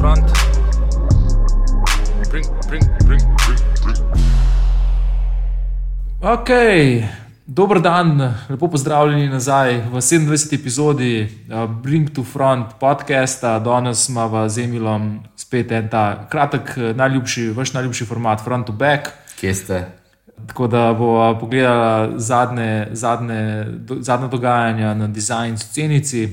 front. 0.00 0.24
Bring, 2.30 2.46
bring, 2.68 2.84
bring, 3.06 3.22
bring, 3.46 3.60
bring. 3.84 3.98
Ok, 6.20 6.48
dober 7.46 7.80
dan, 7.80 8.34
lepo 8.48 8.68
pozdravljeni 8.68 9.28
nazaj 9.28 9.76
v 9.92 10.00
27. 10.00 10.54
epizodi 10.54 11.28
uh, 11.48 11.70
Bring 11.82 12.10
to 12.10 12.24
Front 12.24 12.66
podcasta. 12.80 13.58
Danes 13.58 14.04
smo 14.04 14.48
z 14.48 14.64
Emilom 14.64 15.20
spet 15.36 15.72
en 15.72 15.88
ta 15.88 16.28
kratek, 16.30 16.72
eh, 16.76 16.94
najljubši, 16.94 17.50
vaš 17.50 17.72
najljubši 17.72 18.04
format, 18.04 18.40
Front 18.44 18.66
to 18.66 18.72
Back. 18.72 19.08
Kje 19.40 19.54
ste? 19.54 19.82
Tako 20.46 20.66
da 20.66 20.94
bo 20.98 21.36
pogledala 21.40 22.08
zadnje, 22.16 22.88
zadnje, 22.92 23.64
do, 23.64 23.96
zadnje 24.00 24.28
dogajanja 24.28 24.94
na 24.94 25.06
dizajn 25.06 25.58
scenici, 25.58 26.28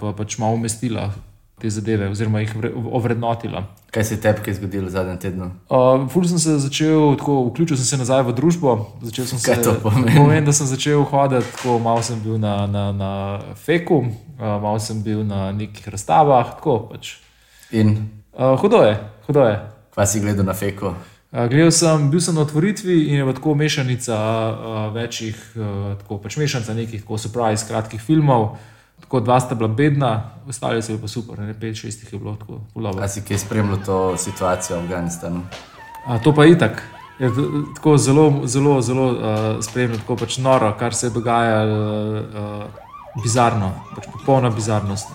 pa 0.00 0.12
pač 0.16 0.38
malo 0.38 0.54
umestila 0.54 1.12
te 1.64 1.70
zadeve, 1.72 2.10
oziroma 2.12 2.42
jih 2.42 2.50
vre, 2.58 2.70
ovrednotila. 2.76 3.62
Kaj 3.94 4.04
se 4.04 4.14
je 4.14 4.20
tebi 4.20 4.52
zgodilo 4.52 4.86
v 4.86 4.92
zadnjem 4.92 5.18
tednu? 5.18 5.46
Uh, 5.72 6.04
Ful 6.12 6.26
sem 6.28 6.38
se 6.38 6.58
začel, 6.60 7.14
tako, 7.16 7.38
vključil 7.48 7.78
sem 7.80 7.86
se 7.88 7.98
nazaj 8.02 8.26
v 8.28 8.34
družbo. 8.36 8.74
Začel 9.00 9.30
sem 9.30 9.40
Kaj 9.40 9.56
se, 9.56 9.64
to 9.64 9.72
pomeni? 9.80 10.12
Povem, 10.20 10.44
da 10.44 10.52
sem 10.52 10.68
začel 10.68 11.00
hoditi, 11.08 11.48
tako 11.56 11.78
malo 11.80 12.04
sem 12.04 12.20
bil 12.20 12.36
na, 12.42 12.66
na, 12.68 12.84
na 12.92 13.12
feku, 13.56 14.02
uh, 14.04 14.44
malo 14.60 14.76
sem 14.76 15.00
bil 15.00 15.24
na 15.24 15.48
nekih 15.56 15.88
razstavah. 15.88 16.52
Tako, 16.58 16.76
pač. 16.92 17.14
In 17.72 17.96
uh, 18.36 18.52
hudo 18.60 18.84
je, 18.84 19.00
hudo 19.24 19.48
je. 19.48 19.56
kva 19.96 20.04
si 20.04 20.20
gledal 20.20 20.44
na 20.44 20.52
feko? 20.52 20.92
Uh, 21.32 21.48
gledal 21.48 21.72
sem, 21.72 22.10
bil 22.12 22.20
sem 22.20 22.36
na 22.36 22.44
otvoritvi 22.44 23.08
in 23.08 23.22
je 23.22 23.24
bila 23.24 23.38
tako 23.40 23.56
mešanica 23.56 24.20
uh, 24.20 24.84
večjih, 24.92 25.40
uh, 25.56 25.96
tako 26.04 26.20
pač 26.20 26.36
mešanica 26.36 26.76
nekih 26.76 27.08
tako 27.08 27.16
surprise, 27.24 27.64
kratkih 27.72 28.04
filmov. 28.04 28.52
Tako 29.00 29.20
dva 29.20 29.40
sta 29.40 29.54
bila 29.54 29.68
bedna, 29.68 30.30
ostali 30.48 30.82
so 30.82 30.96
pa 31.00 31.08
super, 31.08 31.38
ne 31.38 31.54
pet, 31.60 31.76
šest 31.76 32.02
jih 32.02 32.12
je 32.12 32.18
bilo 32.18 32.36
tako 32.36 32.60
fulano. 32.72 33.02
A 33.02 33.08
si 33.08 33.22
kje 33.22 33.38
spremljal 33.38 33.78
to 33.86 34.16
situacijo 34.16 34.78
v 34.78 34.84
Afganistanu? 34.84 35.42
A, 36.06 36.18
to 36.18 36.34
pa 36.34 36.44
itak. 36.44 36.82
Je 37.18 37.30
tako 37.74 37.96
zelo, 37.98 38.42
zelo, 38.44 38.80
zelo 38.82 39.06
uh, 39.12 39.18
spremljeno, 39.62 40.00
tako 40.02 40.16
pač 40.16 40.38
noro, 40.38 40.72
kar 40.78 40.94
se 40.94 41.06
je 41.06 41.10
dogajalo, 41.10 42.20
uh, 42.20 43.22
bizarno, 43.22 43.70
pač 43.94 44.08
popolna 44.12 44.50
bizarnost. 44.50 45.08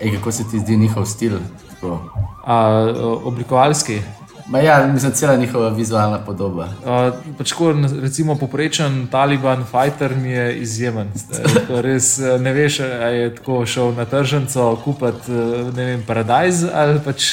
Ej, 0.00 0.16
kako 0.16 0.32
se 0.32 0.48
ti 0.50 0.58
zdi 0.58 0.76
njihov 0.76 1.06
stil? 1.06 1.38
Tako. 1.70 1.98
A, 2.44 2.56
uh, 2.94 3.26
oblikovalski. 3.26 4.00
Ma 4.46 4.58
ja, 4.58 4.86
mislim, 4.86 5.12
cela 5.12 5.36
njihova 5.36 5.68
vizualna 5.68 6.18
podoba. 6.18 6.64
Uh, 6.64 7.14
pač 7.38 7.52
ko, 7.52 7.74
recimo, 8.02 8.34
poprečen 8.34 9.06
Taliban 9.10 9.64
fighter 9.64 10.16
mi 10.16 10.30
je 10.30 10.58
izjemen. 10.60 11.08
Eh, 11.32 11.66
ko 11.66 11.80
Res 11.82 12.18
eh, 12.18 12.38
ne 12.38 12.52
veš, 12.52 12.80
ali 12.80 13.16
je 13.16 13.34
tako 13.34 13.66
šel 13.66 13.94
na 13.94 14.04
tržnico 14.04 14.76
kupiti 14.84 15.32
ne 15.76 15.84
vem, 15.84 16.02
paradajz 16.06 16.64
ali 16.74 17.00
pač. 17.04 17.32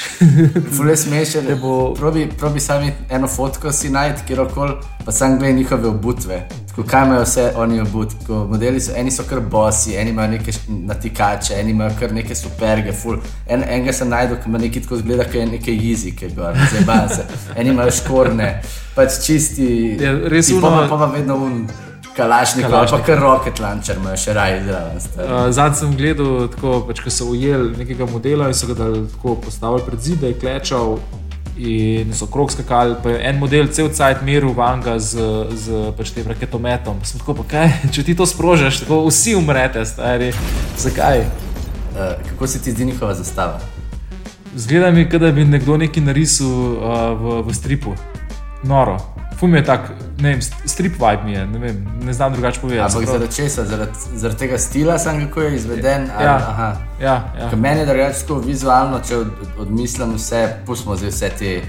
Fule 0.78 0.96
smešen, 0.98 1.50
bo- 1.62 1.94
probi, 1.94 2.30
probi 2.38 2.60
sami 2.60 2.94
eno 3.10 3.28
fotko 3.28 3.72
si 3.72 3.90
najti, 3.90 4.24
kjerkoli, 4.28 4.74
pa 5.06 5.12
sam 5.12 5.38
gledaj 5.38 5.54
njihove 5.54 5.88
obutve. 5.88 6.40
Tako, 6.70 6.84
kaj 6.84 7.06
imajo 7.06 7.22
vse 7.24 7.52
oni 7.56 7.80
obut? 7.82 8.14
Tako, 8.20 8.46
modeli 8.46 8.80
so, 8.80 8.92
eni 8.96 9.12
so 9.12 9.24
kar 9.24 9.40
bosi, 9.42 9.96
eni 9.96 10.10
imajo 10.10 10.28
neke 10.28 10.52
natikače, 10.68 11.54
eni 11.54 11.72
imajo 11.72 11.92
kar 12.00 12.14
neke 12.14 12.36
superge, 12.36 12.92
ful. 12.94 13.18
En, 13.48 13.64
enega 13.64 13.94
sem 13.94 14.10
najdel, 14.10 14.38
ki 14.38 14.50
ima 14.50 14.58
neki 14.58 14.82
tako 14.82 14.98
zgleda, 14.98 15.24
kot 15.24 15.36
je 15.36 15.46
neke 15.48 15.76
jezike, 15.76 16.30
zdaj 16.30 16.56
se. 17.10 17.26
Eni 17.56 17.70
imajo 17.70 17.92
škorne, 17.92 18.62
pač 18.96 19.20
čisti. 19.26 19.98
Ja, 20.02 20.14
res 20.26 20.52
ono- 20.52 20.62
Pa, 20.62 20.88
pa, 20.90 20.98
pa 20.98 21.06
vedno 21.08 21.36
un 21.38 21.68
kalašnik, 22.16 22.66
ali 22.66 22.72
pa 22.72 22.78
Kalašnikov. 22.78 23.06
kar 23.06 23.20
rocket 23.20 23.60
launcher 23.60 23.96
imajo 23.98 24.18
še 24.18 24.34
raj 24.34 24.64
zraven. 24.64 24.98
Uh, 24.98 25.52
Zadnji 25.52 25.76
sem 25.76 25.96
gledal, 25.96 26.48
tako, 26.48 26.82
pač, 26.88 27.00
ko 27.00 27.10
so 27.10 27.26
ujeli 27.26 27.78
nekega 27.78 28.06
modela 28.06 28.48
in 28.48 28.54
so 28.54 28.68
ga 28.68 28.74
dali 28.76 29.08
tako 29.08 29.36
postavili 29.36 29.82
pred 29.86 30.00
zid, 30.02 30.20
da 30.20 30.28
je 30.28 30.34
klečal 30.36 30.98
in 31.60 32.14
so 32.14 32.28
krok 32.28 32.52
skakali. 32.52 32.96
Pa 33.04 33.10
je 33.10 33.20
en 33.30 33.38
model 33.40 33.68
cel 33.68 33.92
cajt 33.94 34.24
meril 34.24 34.54
vanga 34.56 35.00
z, 35.00 35.20
z 35.52 35.92
pač 35.98 36.14
tem 36.16 36.28
raketometom. 36.28 37.04
Sem 37.04 37.20
tako, 37.20 37.36
pa 37.42 37.48
kaj, 37.52 37.70
če 37.96 38.08
ti 38.08 38.16
to 38.16 38.28
sprožiš, 38.30 38.84
tako 38.86 39.04
vsi 39.10 39.36
umrete, 39.36 39.86
stari. 39.86 40.32
Zakaj? 40.80 41.26
Uh, 41.90 42.16
kako 42.32 42.48
se 42.48 42.62
ti 42.64 42.72
zdi 42.72 42.86
njihova 42.86 43.14
zastava? 43.14 43.60
Zgleda 44.56 44.92
mi, 44.92 45.06
da 45.06 45.32
bi 45.32 45.46
nekdo 45.46 45.78
nekaj 45.78 46.04
narisal 46.04 46.48
uh, 46.48 46.82
v, 47.20 47.42
v 47.48 47.56
stripu. 47.56 47.96
Noro. 48.64 49.19
Fum 49.40 49.56
je 49.56 49.64
tak, 49.64 49.82
ne 50.18 50.30
vem, 50.30 50.40
st- 50.40 50.68
strip 50.68 50.94
vibe 50.94 51.24
mi 51.26 51.32
je, 51.32 51.46
ne, 51.48 51.60
vem, 51.60 51.76
ne 52.02 52.14
znam 52.14 52.34
drugače 52.34 52.60
povedati. 52.60 52.86
Ampak 52.88 53.10
zaradi 53.10 53.36
česa? 53.36 53.66
Zaradi, 53.66 53.92
zaradi 54.16 54.40
tega 54.40 54.58
stila, 54.58 54.98
sam 54.98 55.22
kako 55.22 55.42
je 55.42 55.56
izveden? 55.56 56.10
ali- 56.16 56.26
Ja. 56.26 56.36
aha. 56.38 56.76
Ja, 57.00 57.14
ja. 57.36 57.50
Ker 57.50 57.58
Meni 57.58 57.80
je 57.80 57.86
drugače 57.86 58.16
vizualno, 58.38 59.00
če 59.00 59.18
od, 59.18 59.28
odmislim 59.60 60.14
vse, 60.14 60.42
pustimo 60.66 60.96
zdaj 60.96 61.10
vse 61.10 61.30
te 61.32 61.62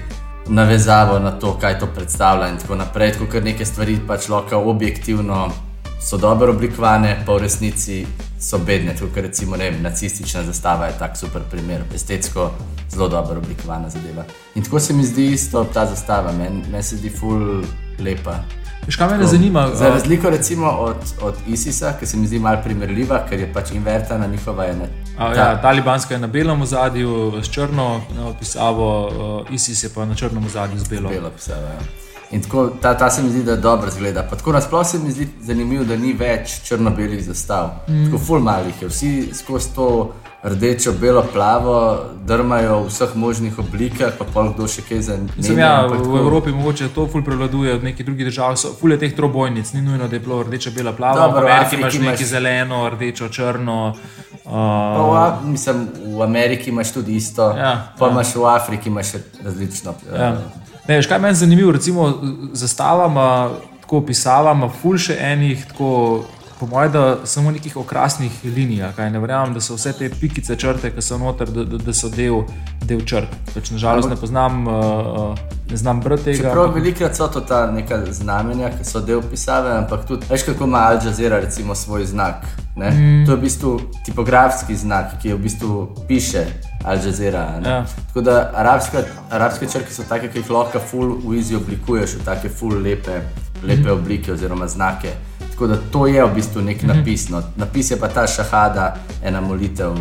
navezavo 0.47 1.19
na 1.19 1.31
to, 1.31 1.57
kaj 1.57 1.79
to 1.79 1.87
predstavlja 1.87 2.47
in 2.47 2.57
tako 2.57 2.75
naprej. 2.75 3.11
Tako 3.11 3.25
ker 3.27 3.43
neke 3.43 3.65
stvari 3.65 3.99
pač 4.07 4.29
lahko 4.29 4.55
objektivno 4.57 5.51
so 6.01 6.17
dobro 6.17 6.51
oblikovane, 6.51 7.23
pa 7.25 7.33
v 7.33 7.39
resnici 7.39 8.05
so 8.41 8.57
bedne. 8.57 8.93
Tako 8.93 9.07
kot 9.13 9.23
recimo 9.23 9.55
vem, 9.57 9.81
nacistična 9.81 10.43
zastava 10.43 10.85
je 10.85 10.97
tak 10.99 11.17
super 11.17 11.41
primer, 11.51 11.81
estetsko 11.95 12.51
zelo 12.89 13.07
dobro 13.07 13.37
oblikovana 13.37 13.89
zadeva. 13.89 14.23
In 14.55 14.63
tako 14.63 14.79
se 14.79 14.93
mi 14.93 15.03
zdi 15.03 15.31
isto 15.31 15.63
ta 15.73 15.85
zastava, 15.85 16.31
meni 16.31 16.63
men 16.71 16.83
se 16.83 16.97
zdi 16.97 17.09
full 17.09 17.63
lepa. 17.99 18.39
Veš, 18.85 18.95
kaj 18.95 19.17
me 19.17 19.25
zanima? 19.25 19.67
Za 19.73 19.89
razliko 19.89 20.29
recimo 20.29 20.67
od, 20.67 20.95
od 21.21 21.35
ISIS-a, 21.47 21.93
ki 21.99 22.05
se 22.05 22.17
mi 22.17 22.27
zdi 22.27 22.39
malo 22.39 22.61
primerljiva, 22.63 23.25
ker 23.29 23.39
je 23.39 23.53
pač 23.53 23.71
invertana 23.71 24.27
njihova 24.27 24.65
ena. 24.65 24.85
A, 25.17 25.33
ja, 25.35 25.61
talibanska 25.61 26.13
je 26.13 26.19
na 26.19 26.27
belem 26.27 26.61
ozadju 26.61 27.33
s 27.43 27.49
črno 27.49 28.01
no, 28.15 28.33
pisavo, 28.39 29.45
ISIS 29.51 29.83
je 29.83 29.89
pa 29.95 30.05
na 30.05 30.15
črnem 30.15 30.45
ozadju 30.45 30.79
z 30.79 30.89
belo. 30.89 31.09
Bela 31.09 31.29
pisava. 31.29 31.67
Ja. 31.67 32.10
In 32.31 32.41
tako 32.41 32.67
ta, 32.81 32.93
ta 32.93 33.09
se 33.09 33.23
mi 33.23 33.29
zdi, 33.29 33.43
da 33.43 33.55
dobro 33.57 33.91
zgleda. 33.91 34.23
Pa 34.23 34.35
tako 34.35 34.51
nasploh 34.51 34.87
se 34.87 34.99
mi 34.99 35.11
zdi 35.11 35.27
zanimivo, 35.41 35.83
da 35.83 35.97
ni 35.97 36.13
več 36.13 36.61
črno-belih 36.63 37.25
zastav. 37.25 37.69
Mm. 37.87 38.05
Tako 38.05 38.17
ful 38.19 38.39
malih 38.39 38.81
je, 38.81 38.87
vsi 38.87 39.09
skozi 39.33 39.75
to 39.75 39.87
rdečo, 40.43 40.93
belo, 40.93 41.21
plavo, 41.33 41.75
drmajo 42.25 42.79
v 42.79 42.87
vseh 42.87 43.11
možnih 43.15 43.59
oblikah, 43.59 44.13
pa 44.17 44.25
pol 44.25 44.53
kdo 44.53 44.65
še 44.65 44.81
kaj 44.81 45.01
za 45.01 45.17
Sem 45.39 45.59
ja, 45.59 45.85
v, 45.85 45.99
v 46.01 46.17
Evropi 46.17 46.49
mogoče 46.51 46.87
to 46.89 47.05
ful 47.07 47.21
prevladuje, 47.21 47.75
v 47.75 47.83
nekih 47.83 48.05
drugih 48.05 48.25
državah 48.25 48.57
so 48.57 48.71
ful 48.73 48.91
je 48.91 48.97
teh 48.97 49.13
trobojnic, 49.13 49.73
ni 49.73 49.81
nujno, 49.81 50.07
da 50.07 50.15
je 50.15 50.19
bilo 50.19 50.39
rdeča, 50.41 50.71
bela, 50.71 50.93
plava. 50.93 51.19
Dobro, 51.19 51.45
v 51.45 51.51
Ameriki 51.51 51.75
imaš 51.75 51.93
nekaj 51.93 52.07
imaš- 52.15 52.25
zeleno, 52.27 52.89
rdečo, 52.89 53.29
črno. 53.29 53.77
Uh, 54.41 54.51
v, 54.51 55.13
Af- 55.15 55.43
mislim, 55.45 55.85
v 56.07 56.21
Ameriki 56.23 56.69
imaš 56.69 56.91
tudi 56.91 57.15
isto, 57.15 57.51
Ja, 57.51 57.93
pa 57.99 58.07
ja. 58.07 58.11
imaš 58.11 58.35
v 58.35 58.45
Afriki 58.47 58.89
imaš 58.89 59.13
različno. 59.43 59.93
ja. 60.09 60.31
Ne, 60.91 60.97
veš, 60.99 61.07
kaj 61.07 61.19
meni 61.23 61.31
je 61.31 61.35
zanimivo, 61.45 61.71
recimo 61.71 62.19
zastavama, 62.53 63.49
tako 63.81 64.01
pisavama, 64.03 64.67
ful 64.81 64.97
še 64.99 65.15
enih, 65.23 65.61
tako, 65.69 65.91
po 66.61 66.67
mojem, 66.67 66.91
da 66.91 67.17
samo 67.23 67.51
nekih 67.51 67.77
okrasnih 67.77 68.31
linijah. 68.43 68.95
kaj 68.95 69.09
Ne 69.09 69.19
verjamem, 69.19 69.53
da 69.53 69.61
so 69.61 69.75
vse 69.75 69.93
te 69.97 70.09
pikice, 70.19 70.55
črte, 70.55 70.91
ki 70.93 71.01
so 71.01 71.17
noter, 71.17 71.49
da, 71.49 71.63
da, 71.65 71.77
da 71.77 71.93
so 71.93 72.09
del, 72.09 72.43
del 72.85 73.01
črt. 73.01 73.33
Pač, 73.53 73.71
nažalost 73.73 74.09
ne 74.09 74.15
poznam, 74.15 74.67
uh, 74.67 75.39
ne 75.71 75.77
znam 75.77 76.01
brati 76.05 76.23
tega. 76.23 76.37
Čeprav 76.37 76.67
ampak- 76.67 76.75
velikrat 76.75 77.17
so 77.17 77.27
to 77.27 77.41
ta 77.41 77.63
neka 77.71 77.97
znamenja, 78.13 78.69
ki 78.75 78.85
so 78.85 79.01
del 79.01 79.23
pisave, 79.31 79.71
ampak 79.77 80.05
tudi, 80.05 80.29
veš, 80.29 80.45
kako 80.51 80.69
ima 80.69 80.83
Al 80.91 81.01
Jazeera 81.05 81.39
recimo 81.39 81.75
svoj 81.75 82.05
znak. 82.05 82.45
Mm. 82.75 83.25
To 83.25 83.31
je 83.31 83.37
v 83.37 83.41
bistvu 83.41 83.73
tipografski 84.05 84.75
znak, 84.75 85.17
ki 85.21 85.33
je 85.33 85.35
v 85.35 85.41
bistvu 85.41 85.87
piše 86.07 86.45
Al 86.85 87.01
Jazeera. 87.05 87.47
ne. 87.59 87.69
Ja. 87.69 87.85
Tako 88.07 88.21
da 88.21 88.51
arabska, 88.55 89.03
arabske 89.31 89.65
črke 89.65 89.93
so 89.93 90.05
take, 90.09 90.29
ki 90.29 90.45
jih 90.45 90.49
lahko 90.49 90.79
full 90.79 91.17
v 91.25 91.41
easy 91.41 91.57
oblikuješ 91.57 92.21
v 92.21 92.23
take 92.25 92.49
full 92.49 92.77
lepe, 92.77 93.21
lepe 93.63 93.89
mm. 93.89 93.97
oblike 93.97 94.33
oziroma 94.33 94.67
znake. 94.67 95.30
Tako 95.61 95.73
da 95.73 95.79
to 95.91 96.07
je 96.07 96.25
v 96.25 96.33
bistvu 96.35 96.61
nek 96.61 96.83
napis. 96.83 97.29
No. 97.29 97.43
Napis 97.55 97.91
je 97.91 97.97
pa 97.99 98.07
ta 98.07 98.23
šahada, 98.27 98.95
ena 99.23 99.41
molitev 99.41 99.93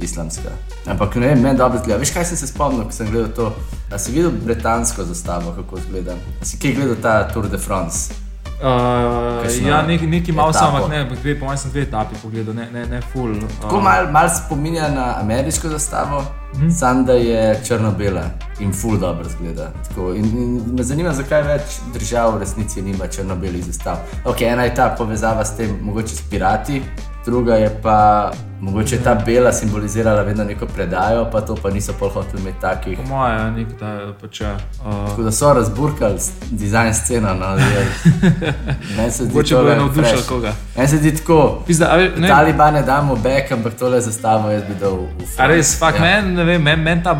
islamska. 0.00 0.52
Ampak 0.86 1.16
ne 1.16 1.26
vem, 1.26 1.42
meni 1.42 1.58
dobro 1.58 1.78
zgleda. 1.78 1.98
Veš, 1.98 2.12
kaj 2.14 2.24
sem 2.24 2.38
se 2.38 2.46
spomnil, 2.46 2.84
ko 2.86 2.94
sem 2.94 3.10
gledal 3.10 3.32
to? 3.34 3.48
A 3.90 3.98
si 3.98 4.14
videl 4.14 4.30
britansko 4.30 5.04
zastavo, 5.04 5.56
kako 5.56 5.78
izgleda? 5.78 6.14
A 6.40 6.44
si 6.44 6.58
kaj 6.62 6.76
gledal 6.78 7.02
ta 7.02 7.16
Tour 7.34 7.48
de 7.50 7.58
France? 7.58 8.27
Uh, 8.58 9.66
ja, 9.66 9.82
nek, 9.86 10.02
nekaj 10.02 10.34
malo 10.34 10.52
samo, 10.52 10.76
ampak 10.76 10.90
ne, 10.90 11.00
ampak 11.00 11.18
dve, 11.18 11.38
po 11.38 11.46
mojem, 11.46 11.58
sem 11.58 11.70
dve 11.70 11.82
etapi 11.86 12.16
pogledal, 12.22 12.54
ne, 12.54 12.66
ne, 12.72 12.86
ne 12.86 13.00
full. 13.12 13.36
Tako 13.60 13.76
Uh, 13.76 13.82
malo 13.82 14.10
mal 14.10 14.28
spominja 14.28 14.88
na 14.88 15.20
ameriško 15.20 15.68
zastavo, 15.68 16.20
mm 16.20 16.60
-hmm. 16.60 16.70
samo 16.70 17.02
da 17.02 17.12
je 17.12 17.60
črno-bela 17.64 18.24
in 18.60 18.72
full 18.72 18.98
dobro 18.98 19.28
zgleda. 19.28 19.70
Tako, 19.88 20.14
in, 20.14 20.24
in 20.24 20.74
me 20.76 20.82
zanima, 20.82 21.12
zakaj 21.12 21.42
več 21.42 21.62
držav 21.94 22.34
v 22.34 22.38
resnici 22.40 22.82
nima 22.82 23.06
črno-belih 23.06 23.64
zastav. 23.64 23.96
Ok, 24.24 24.42
ena 24.42 24.64
je 24.64 24.74
ta 24.74 24.94
povezava 24.98 25.44
s 25.44 25.56
tem, 25.56 25.78
mogoče 25.82 26.16
s 26.16 26.22
pirati, 26.30 26.82
druga 27.24 27.54
je 27.54 27.80
pa 27.82 28.30
mogoče 28.60 28.98
ta 28.98 29.14
bela 29.16 29.52
simbolizirala 29.52 30.22
vedno 30.22 30.44
neko 30.44 30.66
predajo, 30.66 31.30
pa 31.32 31.40
to 31.40 31.54
pa 31.54 31.70
niso 31.70 31.92
pol 31.92 32.08
hoteli 32.10 32.42
imeti 32.42 32.60
takih. 32.60 32.98
po 32.98 33.04
mojem, 33.04 33.54
nek 33.54 33.68
ta 33.78 33.90
pač. 34.20 34.40
ja, 34.40 34.56
Uh, 34.78 35.08
Tako 35.08 35.22
da 35.22 35.32
so 35.32 35.52
razburkali 35.52 36.18
dizajn 36.50 36.94
sceno. 36.94 37.34
No, 37.34 37.46
je- 37.48 37.86
Meni 38.96 39.10
Mogoče 39.20 39.54
navdušili 39.54 40.06
fresh. 40.06 40.28
koga. 40.28 40.52
Meni 40.76 40.88
se 40.88 40.96
zdi 40.96 41.16
tako. 41.16 41.62
Pizda, 41.66 41.86
a 41.86 41.96
ve- 41.96 42.12
ne, 42.16 42.28
Talibane 42.28 42.82
damo 42.82 43.16
back, 43.16 43.52
ampak 43.52 43.74
tole 43.74 44.00
zastavo 44.00 44.50
jaz 44.50 44.62
bi 44.62 44.74
dal 44.74 44.90
v 44.92 45.06
A 45.38 45.46
res, 45.46 45.78
fakt, 45.78 45.98
ja. 45.98 46.22
meni 46.22 46.58
men, 46.58 46.80
men 46.80 47.02
ta 47.02 47.18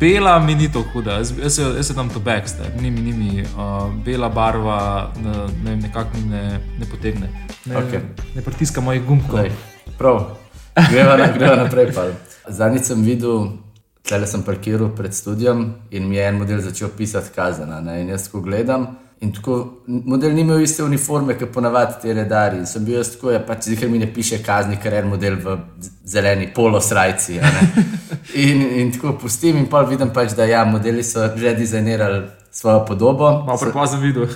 bela 0.00 0.38
mi 0.38 0.54
ni 0.54 0.68
tako 0.68 0.88
huda, 0.92 1.10
jaz, 1.12 1.32
jaz, 1.38 1.54
se- 1.54 1.72
jaz 1.76 1.86
se 1.86 1.94
tam 1.94 2.08
to 2.08 2.20
backstab, 2.20 2.66
ni 2.80 2.90
mi, 2.90 3.00
ni 3.02 3.12
mi 3.14 3.42
uh, 3.42 3.48
bela 4.04 4.28
barva, 4.28 4.78
ne, 5.16 5.30
ne, 5.30 5.38
vem, 5.64 5.78
nekako 5.80 6.08
mi 6.14 6.30
ne, 6.30 6.42
ne 6.78 6.86
potegne. 6.86 7.28
Ne, 7.66 7.76
Okej. 7.78 8.00
ne 8.34 8.42
pritiska 8.42 8.80
mojih 8.80 9.02
gumbkov. 9.04 9.38
Lej, 9.38 9.50
prav, 9.98 10.26
greva, 10.90 11.16
na, 11.16 11.26
greva 11.32 11.56
naprej. 11.56 11.92
pa. 11.94 12.06
Zadnjič 12.48 12.92
sem 12.92 13.02
videl, 13.04 13.50
tle 14.08 14.26
sem 14.26 14.42
parkiral 14.42 14.88
pred 14.96 15.14
studijem 15.14 15.74
in 15.90 16.08
mi 16.08 16.16
je 16.16 16.28
en 16.28 16.38
model 16.38 16.62
začel 16.64 16.88
pisati 16.96 17.34
kazana. 17.34 17.80
Ne? 17.80 18.00
In 18.02 18.14
jaz 18.14 18.28
ko 18.32 18.40
gledam. 18.40 18.88
In 19.20 19.32
tako, 19.34 19.82
model 19.86 20.32
ni 20.32 20.44
imel 20.44 20.62
iste 20.62 20.84
uniforme, 20.84 21.34
kot 21.38 21.50
ponavadi 21.50 21.96
ti 22.02 22.12
redari. 22.14 22.60
In 22.62 22.66
sem 22.70 22.84
bil 22.86 23.00
jaz 23.00 23.16
tako, 23.16 23.32
ja, 23.34 23.40
pač 23.42 23.66
zihar 23.66 23.90
mi 23.90 23.98
ne 23.98 24.06
piše 24.14 24.38
kazni, 24.46 24.78
ker 24.78 24.94
je 24.94 25.00
en 25.02 25.10
model 25.10 25.40
v 25.42 25.56
zeleni 26.06 26.46
polosrajci. 26.54 27.40
In, 28.38 28.60
in 28.76 28.90
tako 28.92 29.14
pustim 29.16 29.56
in 29.56 29.66
pa 29.72 29.80
vidim, 29.88 30.10
pač, 30.12 30.34
da 30.36 30.44
ja, 30.44 30.60
modeli 30.68 31.00
so 31.02 31.22
že 31.32 31.54
dizajnirali 31.56 32.18
svojo 32.52 32.82
podobo. 32.84 33.30
Malo 33.46 33.58
prepozno 33.58 34.00
videl. 34.02 34.28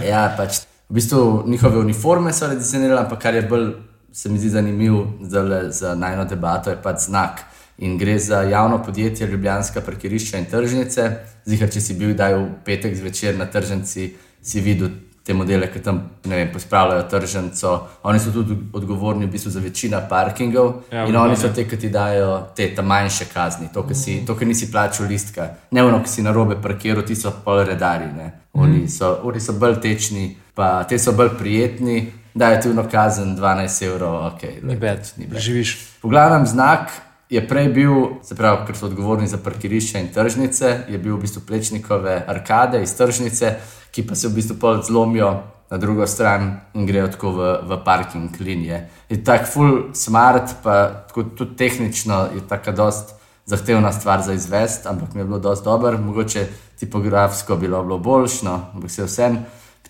Ja, 0.00 0.30
pač 0.32 0.62
v 0.88 0.96
bistvu 0.96 1.44
njihove 1.46 1.78
uniforme 1.78 2.32
so 2.32 2.48
redizajnirali, 2.48 3.00
ampak 3.00 3.20
kar 3.22 3.34
je 3.34 3.42
bolj, 3.48 3.68
se 4.14 4.28
mi 4.28 4.38
zdi 4.38 4.48
zanimiv 4.48 4.94
zdajle 5.22 5.70
za 5.70 5.94
najno 5.94 6.24
debato, 6.24 6.70
je 6.70 6.82
pač 6.82 6.98
znak. 6.98 7.40
In 7.78 7.98
gre 7.98 8.18
za 8.18 8.42
javno 8.42 8.82
podjetje 8.82 9.26
Ljubljanska 9.26 9.80
parkirišča 9.80 10.38
in 10.38 10.44
tržnice. 10.44 11.10
Zihar, 11.44 11.70
če 11.70 11.80
si 11.80 11.96
bil 11.98 12.12
kdaj 12.14 12.36
v 12.38 12.44
petek 12.64 12.94
zvečer 12.94 13.34
na 13.38 13.48
tržnici, 13.50 14.12
si 14.42 14.60
videl 14.62 14.92
te 15.26 15.34
modele, 15.34 15.66
ki 15.72 15.82
tam 15.82 15.98
vem, 16.24 16.52
pospravljajo 16.52 17.08
tržnico. 17.10 17.74
Oni 18.06 18.22
so 18.22 18.30
tudi 18.30 18.54
odgovorni 18.72 19.26
v 19.26 19.32
bistvu 19.34 19.50
za 19.50 19.60
večino 19.60 19.98
parkingov 20.08 20.84
Ja, 20.92 20.98
ja, 20.98 21.06
in 21.08 21.16
oni 21.16 21.36
so 21.36 21.50
te, 21.50 21.66
ki 21.68 21.76
ti 21.76 21.90
dajo 21.90 22.52
te 22.54 22.70
manjše 22.82 23.26
kazni, 23.34 23.72
to, 23.74 23.82
ki 23.88 23.94
si, 23.94 24.18
to, 24.26 24.38
ki 24.38 24.46
nisi 24.46 24.70
plačal 24.70 25.10
listka. 25.10 25.48
Ne 25.70 25.82
ono, 25.82 26.02
ki 26.02 26.08
si 26.08 26.22
na 26.22 26.32
robe 26.32 26.60
parkiral, 26.62 27.02
ti 27.02 27.16
so 27.16 27.34
pol 27.44 27.64
redari. 27.64 28.12
ne. 28.12 28.32
Oni 28.52 28.88
so, 28.88 29.18
oni 29.24 29.40
so 29.40 29.58
bolj 29.58 29.80
tečni, 29.82 30.36
pa 30.54 30.84
te 30.84 30.98
so 30.98 31.12
bolj 31.12 31.34
prijetni, 31.38 32.12
dajo 32.34 32.62
ti 32.62 32.68
vno 32.68 32.84
kazen 32.90 33.36
12 33.36 33.86
evrov, 33.86 34.14
ok. 34.26 34.42
Ni 34.62 34.76
bed, 34.76 35.12
ni 35.16 35.26
bed. 35.26 35.38
živiš. 35.38 35.78
V 36.02 36.08
glavnem 36.08 36.46
znak 36.46 36.90
je 37.30 37.48
prej 37.48 37.68
bil, 37.68 37.94
se 38.22 38.34
pravi, 38.34 38.66
ker 38.66 38.76
so 38.76 38.86
odgovorni 38.86 39.26
za 39.26 39.38
parkirišča 39.38 39.98
in 39.98 40.12
tržnice, 40.12 40.76
je 40.88 40.98
bil 40.98 41.16
v 41.16 41.24
bistvu 41.24 41.42
plečnikove 41.46 42.24
arkade 42.28 42.82
iz 42.82 42.94
tržnice, 42.96 43.56
ki 43.90 44.06
pa 44.06 44.14
se 44.14 44.28
v 44.28 44.34
bistvu 44.34 44.58
pol 44.60 44.82
zlomijo 44.82 45.42
na 45.70 45.78
drugo 45.78 46.06
stran 46.06 46.60
in 46.74 46.86
grejo 46.86 47.08
tako 47.08 47.32
v, 47.32 47.50
v 47.66 47.78
parking 47.84 48.40
linije. 48.40 48.88
Je 49.08 49.24
tak 49.24 49.48
full 49.50 49.94
smart, 49.94 50.60
pa 50.62 51.06
tako 51.08 51.22
tudi 51.22 51.56
tehnično 51.56 52.28
je 52.34 52.42
taka 52.48 52.72
dost 52.72 53.14
zahtevna 53.46 53.92
stvar 53.92 54.22
za 54.22 54.32
izvest, 54.32 54.86
ampak 54.86 55.14
mi 55.14 55.20
je 55.20 55.24
bilo 55.24 55.38
dosti 55.38 55.64
dobro, 55.64 55.98
mogoče 55.98 56.46
tipografsko 56.78 57.56
bilo, 57.56 57.82
bilo 57.82 57.98
boljšno, 57.98 58.60
ampak 58.74 58.90
se 58.90 59.04
vsem. 59.04 59.38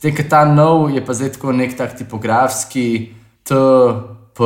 Potem, 0.05 0.17
ker 0.21 0.29
ta 0.29 0.45
nov 0.45 0.93
je 0.93 1.01
pa 1.01 1.17
zdaj 1.17 1.31
tako 1.41 1.53
nek 1.57 1.73
tak 1.81 1.97
tipografski 1.97 3.17
T, 3.41 3.57
P, 4.37 4.41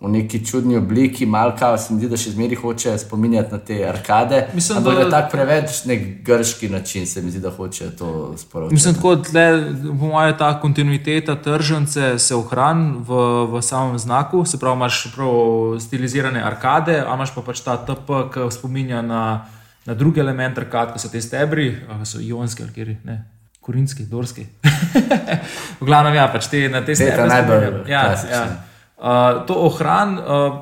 v 0.00 0.08
neki 0.08 0.40
čudni 0.40 0.80
obliki, 0.80 1.26
malka, 1.26 1.76
se 1.76 1.92
mi 1.92 2.00
zdi, 2.00 2.08
da 2.08 2.16
še 2.16 2.32
zmeri 2.32 2.56
hoče 2.56 2.94
spominjati 2.96 3.52
na 3.52 3.58
te 3.60 3.76
arkade. 3.84 4.46
Mislim, 4.56 4.80
da- 4.80 4.94
da 4.94 5.00
je 5.00 5.10
tako 5.10 5.30
preveč 5.36 5.84
nek 5.84 6.24
grški 6.24 6.68
način, 6.72 7.06
se 7.06 7.20
mi 7.20 7.30
zdi, 7.30 7.40
da 7.40 7.50
hoče 7.50 7.90
to 8.00 8.32
sporočiti. 8.38 8.74
Mislim, 8.74 8.94
tako, 8.94 9.16
tle, 9.16 9.46
po 10.00 10.06
mojem, 10.08 10.38
ta 10.38 10.60
kontinuiteta 10.60 11.36
tržnice 11.36 12.18
se 12.18 12.34
ohrani 12.34 12.96
v, 13.04 13.12
v 13.52 13.62
samem 13.62 13.98
znaku, 13.98 14.44
se 14.44 14.56
pravi, 14.58 14.76
imaš 14.76 15.12
prav 15.12 15.80
stilizirane 15.80 16.40
arkade, 16.40 17.04
a 17.04 17.12
imaš 17.14 17.34
pa 17.34 17.42
pač 17.42 17.60
ta 17.60 17.76
TP, 17.76 18.32
ki 18.32 18.48
spominja 18.50 19.02
na, 19.02 19.44
na 19.84 19.94
drugi 19.94 20.20
element 20.20 20.58
arkad, 20.58 20.96
ki 20.96 20.98
so 20.98 21.12
te 21.12 21.20
stebri, 21.20 21.76
so 22.04 22.20
ionski 22.20 22.62
ali 22.62 22.72
kjer, 22.72 22.96
ne. 23.04 23.37
Korinski, 23.68 24.06
dorski. 24.08 24.46
v 25.80 25.84
glavnem, 25.84 26.16
ja, 26.16 26.24
pač 26.32 26.46
te, 26.48 26.62
na 26.72 26.80
te 26.80 26.96
stebre. 26.96 27.26
najbolj 27.28 27.66
ja, 27.84 28.06
klasične. 28.08 28.32
ja. 28.32 28.64
Uh, 28.96 29.42
to 29.44 29.58
ohran, 29.68 30.14
uh, 30.16 30.56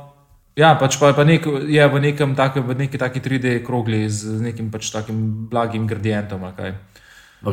ja, 0.58 0.72
pač 0.74 0.98
pa, 0.98 1.12
pa 1.14 1.22
nek, 1.22 1.46
je 1.70 1.86
v 1.86 2.00
nekem 2.02 2.34
takem, 2.34 2.66
v 2.66 2.74
neki 2.82 2.98
taki 2.98 3.22
3D 3.22 3.60
krogli 3.62 4.02
z 4.10 4.40
nekim 4.42 4.74
pač 4.74 4.90
takim 4.90 5.46
blagim 5.46 5.86
gradientom. 5.86 6.42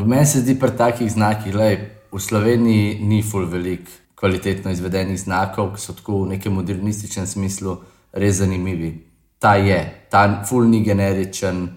meni 0.01 0.25
se 0.25 0.41
zdi 0.41 0.57
pri 0.57 0.73
takih 0.73 1.11
znakih, 1.11 1.53
da 1.53 1.69
v 2.09 2.17
Sloveniji 2.17 3.05
ni 3.05 3.21
full 3.21 3.45
velik 3.45 3.85
kvalitetno 4.17 4.73
izvedenih 4.73 5.21
znakov, 5.21 5.75
ki 5.77 5.81
so 5.85 5.93
tako 5.93 6.23
v 6.23 6.33
nekem 6.33 6.53
modernističnem 6.57 7.29
smislu 7.29 7.77
res 8.17 8.41
zanimivi. 8.41 8.89
Ta 9.37 9.53
je, 9.61 10.07
ta 10.09 10.41
full 10.49 10.65
ni 10.65 10.81
generičen, 10.81 11.67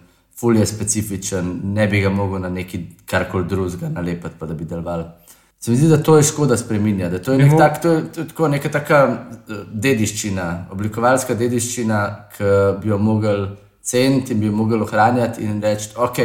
full 0.40 0.56
je 0.56 0.66
specifičen, 0.66 1.60
ne 1.64 1.86
bi 1.88 2.00
ga 2.00 2.10
mogel 2.10 2.40
na 2.40 2.48
neki 2.48 2.80
karkoli 3.06 3.48
drugega 3.48 3.88
nalepiti, 3.88 4.34
pa 4.38 4.46
da 4.46 4.54
bi 4.54 4.64
deloval. 4.64 5.04
Se 5.60 5.70
mi 5.70 5.76
zdi, 5.76 5.88
da 5.88 6.02
to 6.02 6.16
je 6.16 6.22
škoda 6.22 6.56
spreminjati. 6.56 7.12
da 7.12 7.22
To 7.22 7.32
je, 7.32 7.38
nek 7.38 7.58
tak, 7.58 7.82
to 7.82 7.92
je, 7.92 8.02
to 8.12 8.20
je 8.20 8.28
tako 8.28 8.48
neka 8.48 8.68
taka 8.68 8.98
eh, 9.48 9.54
dediščina, 9.72 10.66
oblikovalska 10.70 11.34
dediščina, 11.34 12.02
ki 12.36 12.50
bi 12.82 12.88
jo 12.88 12.98
mogli 12.98 13.48
ceniti 13.82 14.32
in 14.32 14.40
bi 14.40 14.46
jo 14.46 14.52
mogli 14.52 14.80
ohranjati 14.80 15.44
in 15.44 15.62
reči, 15.62 15.88
ok, 15.96 16.20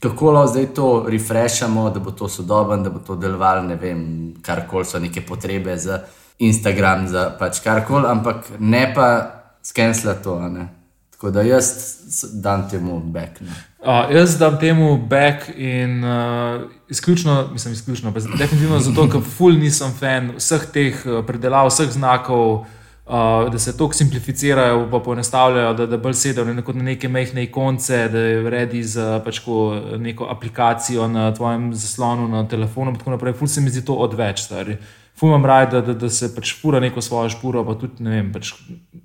kako 0.00 0.32
lahko 0.32 0.52
zdaj 0.52 0.66
to 0.74 0.88
refreshamo, 1.08 1.90
da 1.90 2.00
bo 2.00 2.10
to 2.10 2.28
sodoben, 2.28 2.82
da 2.82 2.90
bo 2.90 3.02
to 3.02 3.16
delovalo, 3.16 3.66
ne 3.66 3.76
vem, 3.76 4.06
karkoli 4.42 4.84
so 4.84 4.98
neke 5.02 5.26
potrebe 5.26 5.76
za 5.76 6.00
Instagram, 6.38 7.08
za 7.08 7.30
pač 7.38 7.60
karkoli, 7.64 8.06
ampak 8.06 8.52
ne 8.58 8.92
pa 8.94 9.08
skensla 9.62 10.14
to. 10.22 10.38
ne. 10.48 10.77
Tako 11.18 11.30
da 11.30 11.42
jaz 11.42 11.66
dam 12.32 12.68
temu 12.70 13.00
back. 13.00 13.40
Ne. 13.40 13.50
Uh, 13.82 14.16
jaz 14.16 14.38
dam 14.38 14.58
temu 14.58 14.96
back 14.96 15.48
in 15.56 16.04
uh, 16.04 16.60
izključno, 16.88 17.48
mislim, 17.52 17.72
izključno, 17.74 18.12
pa 18.12 18.20
definitivno 18.38 18.78
zato, 18.78 19.08
ker 19.10 19.20
ful 19.36 19.58
nisem 19.58 19.90
fan 19.98 20.30
vseh 20.36 20.66
teh 20.72 21.00
uh, 21.06 21.24
predelav, 21.26 21.66
vseh 21.72 21.90
znakov, 21.90 22.52
uh, 22.52 23.50
da 23.52 23.58
se 23.58 23.76
tako 23.76 23.94
simplificirajo, 23.94 24.86
pa 24.90 25.00
poenostavljajo, 25.00 25.74
da, 25.74 25.86
da 25.86 25.98
bolj 25.98 26.14
sedajo 26.14 26.54
neko- 26.54 26.74
na 26.74 26.82
neke 26.82 27.08
mehke 27.08 27.42
ikonce, 27.42 28.08
da 28.08 28.18
je 28.18 28.50
redi 28.50 28.84
za 28.84 29.20
pač 29.24 29.38
ko, 29.38 29.74
neko 29.98 30.30
aplikacijo 30.30 31.08
na 31.08 31.34
tvojem 31.34 31.74
zaslonu, 31.74 32.28
na 32.28 32.48
telefonu 32.48 32.90
in 32.90 32.96
tako 32.96 33.10
naprej. 33.10 33.32
Ful 33.32 33.48
se 33.48 33.60
mi 33.60 33.70
zdi 33.70 33.84
to 33.84 33.94
odveč, 33.94 34.46
stari. 34.46 34.76
Ful 34.76 34.97
imam 35.26 35.46
raj, 35.46 35.66
da, 35.70 35.80
da, 35.80 35.94
da 35.94 36.08
se 36.10 36.28
pač 36.34 36.52
špura 36.52 36.80
neko 36.80 37.02
svojo 37.02 37.28
špuro, 37.28 37.64
pa 37.66 37.74
tudi 37.74 38.04
ne 38.04 38.10
vem. 38.10 38.28
Pač, 38.32 38.52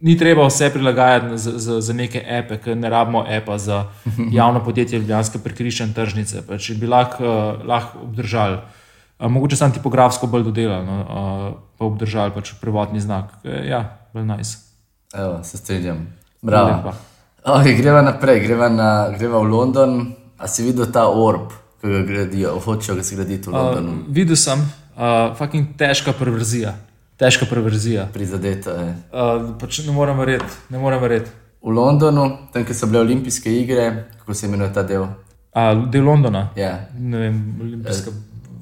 ni 0.02 0.14
treba 0.18 0.46
vse 0.48 0.70
prilagajati 0.74 1.38
za, 1.38 1.54
za, 1.58 1.80
za 1.82 1.94
neke 1.94 2.22
epe, 2.22 2.60
ker 2.62 2.78
ne 2.78 2.90
rabimo 2.90 3.24
epa 3.30 3.58
za 3.58 3.86
javno 4.38 4.64
podjetje 4.64 5.00
Ljubljanske 5.00 5.42
prekrišče 5.44 5.88
in 5.90 5.94
tržnice. 5.94 6.44
Pač, 6.48 6.72
bi 6.78 6.88
lahko 6.88 7.24
uh, 7.24 7.64
lahko 7.66 8.04
obdržali. 8.06 8.60
Uh, 9.20 9.32
mogoče 9.32 9.58
sam 9.58 9.74
tipografsko 9.74 10.28
bolj 10.28 10.46
dodelal, 10.52 10.86
no, 10.86 11.00
uh, 11.02 11.48
pa 11.78 11.90
obdržali 11.90 12.36
pač 12.36 12.54
prvotni 12.62 13.02
znak. 13.02 13.34
E, 13.44 13.64
ja, 13.72 13.82
bolj 14.14 14.28
nice. 14.30 14.58
Evo, 15.14 15.40
se 15.44 15.58
strinjam. 15.58 16.06
Bravo. 16.42 16.94
Okay, 17.44 17.76
greva 17.76 18.02
naprej, 18.02 18.40
greva, 18.46 18.70
na, 18.70 19.10
greva 19.18 19.42
v 19.42 19.50
London. 19.50 19.98
A 20.38 20.48
si 20.48 20.64
videl 20.64 20.90
ta 20.92 21.08
orb, 21.08 21.54
ki 21.80 21.88
ga 21.88 22.00
gradijo, 22.08 22.58
hočejo 22.60 22.98
ga 23.00 23.04
zgraditi 23.04 23.50
v 23.50 23.54
Londonu? 23.54 23.92
Uh, 23.92 24.08
videl 24.12 24.36
sem, 24.40 24.60
uh, 24.96 25.36
fucking 25.38 25.78
težka 25.78 26.14
perverzija. 26.18 26.74
Težka 27.18 27.46
perverzija. 27.50 28.08
Prizadeta 28.14 28.72
je. 28.72 28.92
Uh, 29.14 29.54
pač 29.62 29.84
ne 29.86 29.94
morem 29.96 30.18
verjeti, 30.20 30.52
ne 30.70 30.82
morem 30.82 31.02
verjeti. 31.02 31.32
V 31.64 31.72
Londonu, 31.72 32.26
tam, 32.52 32.66
kjer 32.68 32.76
so 32.76 32.90
bile 32.92 33.00
olimpijske 33.06 33.52
igre, 33.54 33.88
kako 34.20 34.34
se 34.34 34.48
imenuje 34.48 34.74
ta 34.74 34.84
del? 34.84 35.08
Uh, 35.54 35.86
del 35.92 36.04
Londona, 36.04 36.50
Ja, 36.56 36.90
ne 37.00 37.20
vem, 37.20 37.42
olimpijska 37.62 38.12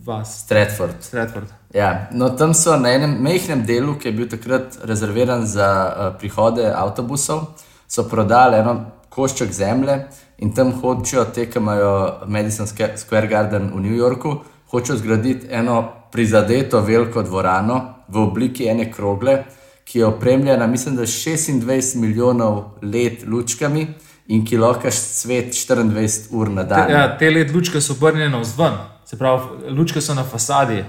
vas, 0.05 0.39
Stratford. 0.43 0.95
Stratford. 1.01 1.47
Ja, 1.73 2.09
no, 2.11 2.29
tam 2.29 2.53
so 2.53 2.75
na 2.77 2.91
enem 2.93 3.15
majhnem 3.23 3.63
delu, 3.65 3.95
ki 3.95 4.09
je 4.09 4.15
bil 4.17 4.29
takrat 4.29 4.77
rezerviran 4.83 5.45
za 5.47 5.69
uh, 5.69 6.09
prihode 6.19 6.65
avtobusov, 6.75 7.45
so 7.87 8.05
prodali 8.09 8.59
eno 8.59 8.75
košček 9.09 9.51
zemlje 9.53 9.97
in 10.37 10.53
tam 10.55 10.71
hočejo, 10.81 11.25
te, 11.35 11.45
ki 11.49 11.59
imajo 11.59 11.93
Madison 12.27 12.67
Square 12.67 13.27
Garden 13.27 13.71
v 13.75 13.81
New 13.81 13.95
Yorku, 13.95 14.39
hočejo 14.71 14.97
zgraditi 14.97 15.47
eno 15.51 16.00
prizadeto 16.11 16.81
veliko 16.81 17.23
dvorano 17.23 18.05
v 18.07 18.19
obliki 18.19 18.67
ene 18.67 18.91
krogle, 18.91 19.43
ki 19.83 19.99
je 19.99 20.05
opremljena, 20.05 20.67
mislim, 20.67 20.95
da 20.95 21.07
s 21.07 21.27
26 21.27 21.95
milijonov 21.99 22.63
let 22.81 23.23
lučkami 23.27 23.87
in 24.27 24.45
ki 24.45 24.57
lahko 24.57 24.91
svet 24.91 25.53
24 25.53 26.27
ur 26.31 26.49
na 26.49 26.63
dan. 26.63 26.91
Ja, 26.91 27.17
te 27.17 27.29
led 27.29 27.51
lučke 27.55 27.81
so 27.81 27.93
obrnjene 27.93 28.39
vzven, 28.39 28.77
se 29.05 29.17
pravi, 29.17 29.71
lučke 29.75 30.01
so 30.01 30.15
na 30.15 30.23
fasadi. 30.23 30.83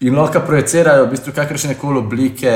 In 0.00 0.14
lahko 0.14 0.42
projicirajo 0.46 1.06
v 1.06 1.10
bistvu 1.10 1.34
kakršne 1.34 1.74
koli 1.78 1.98
oblike. 1.98 2.52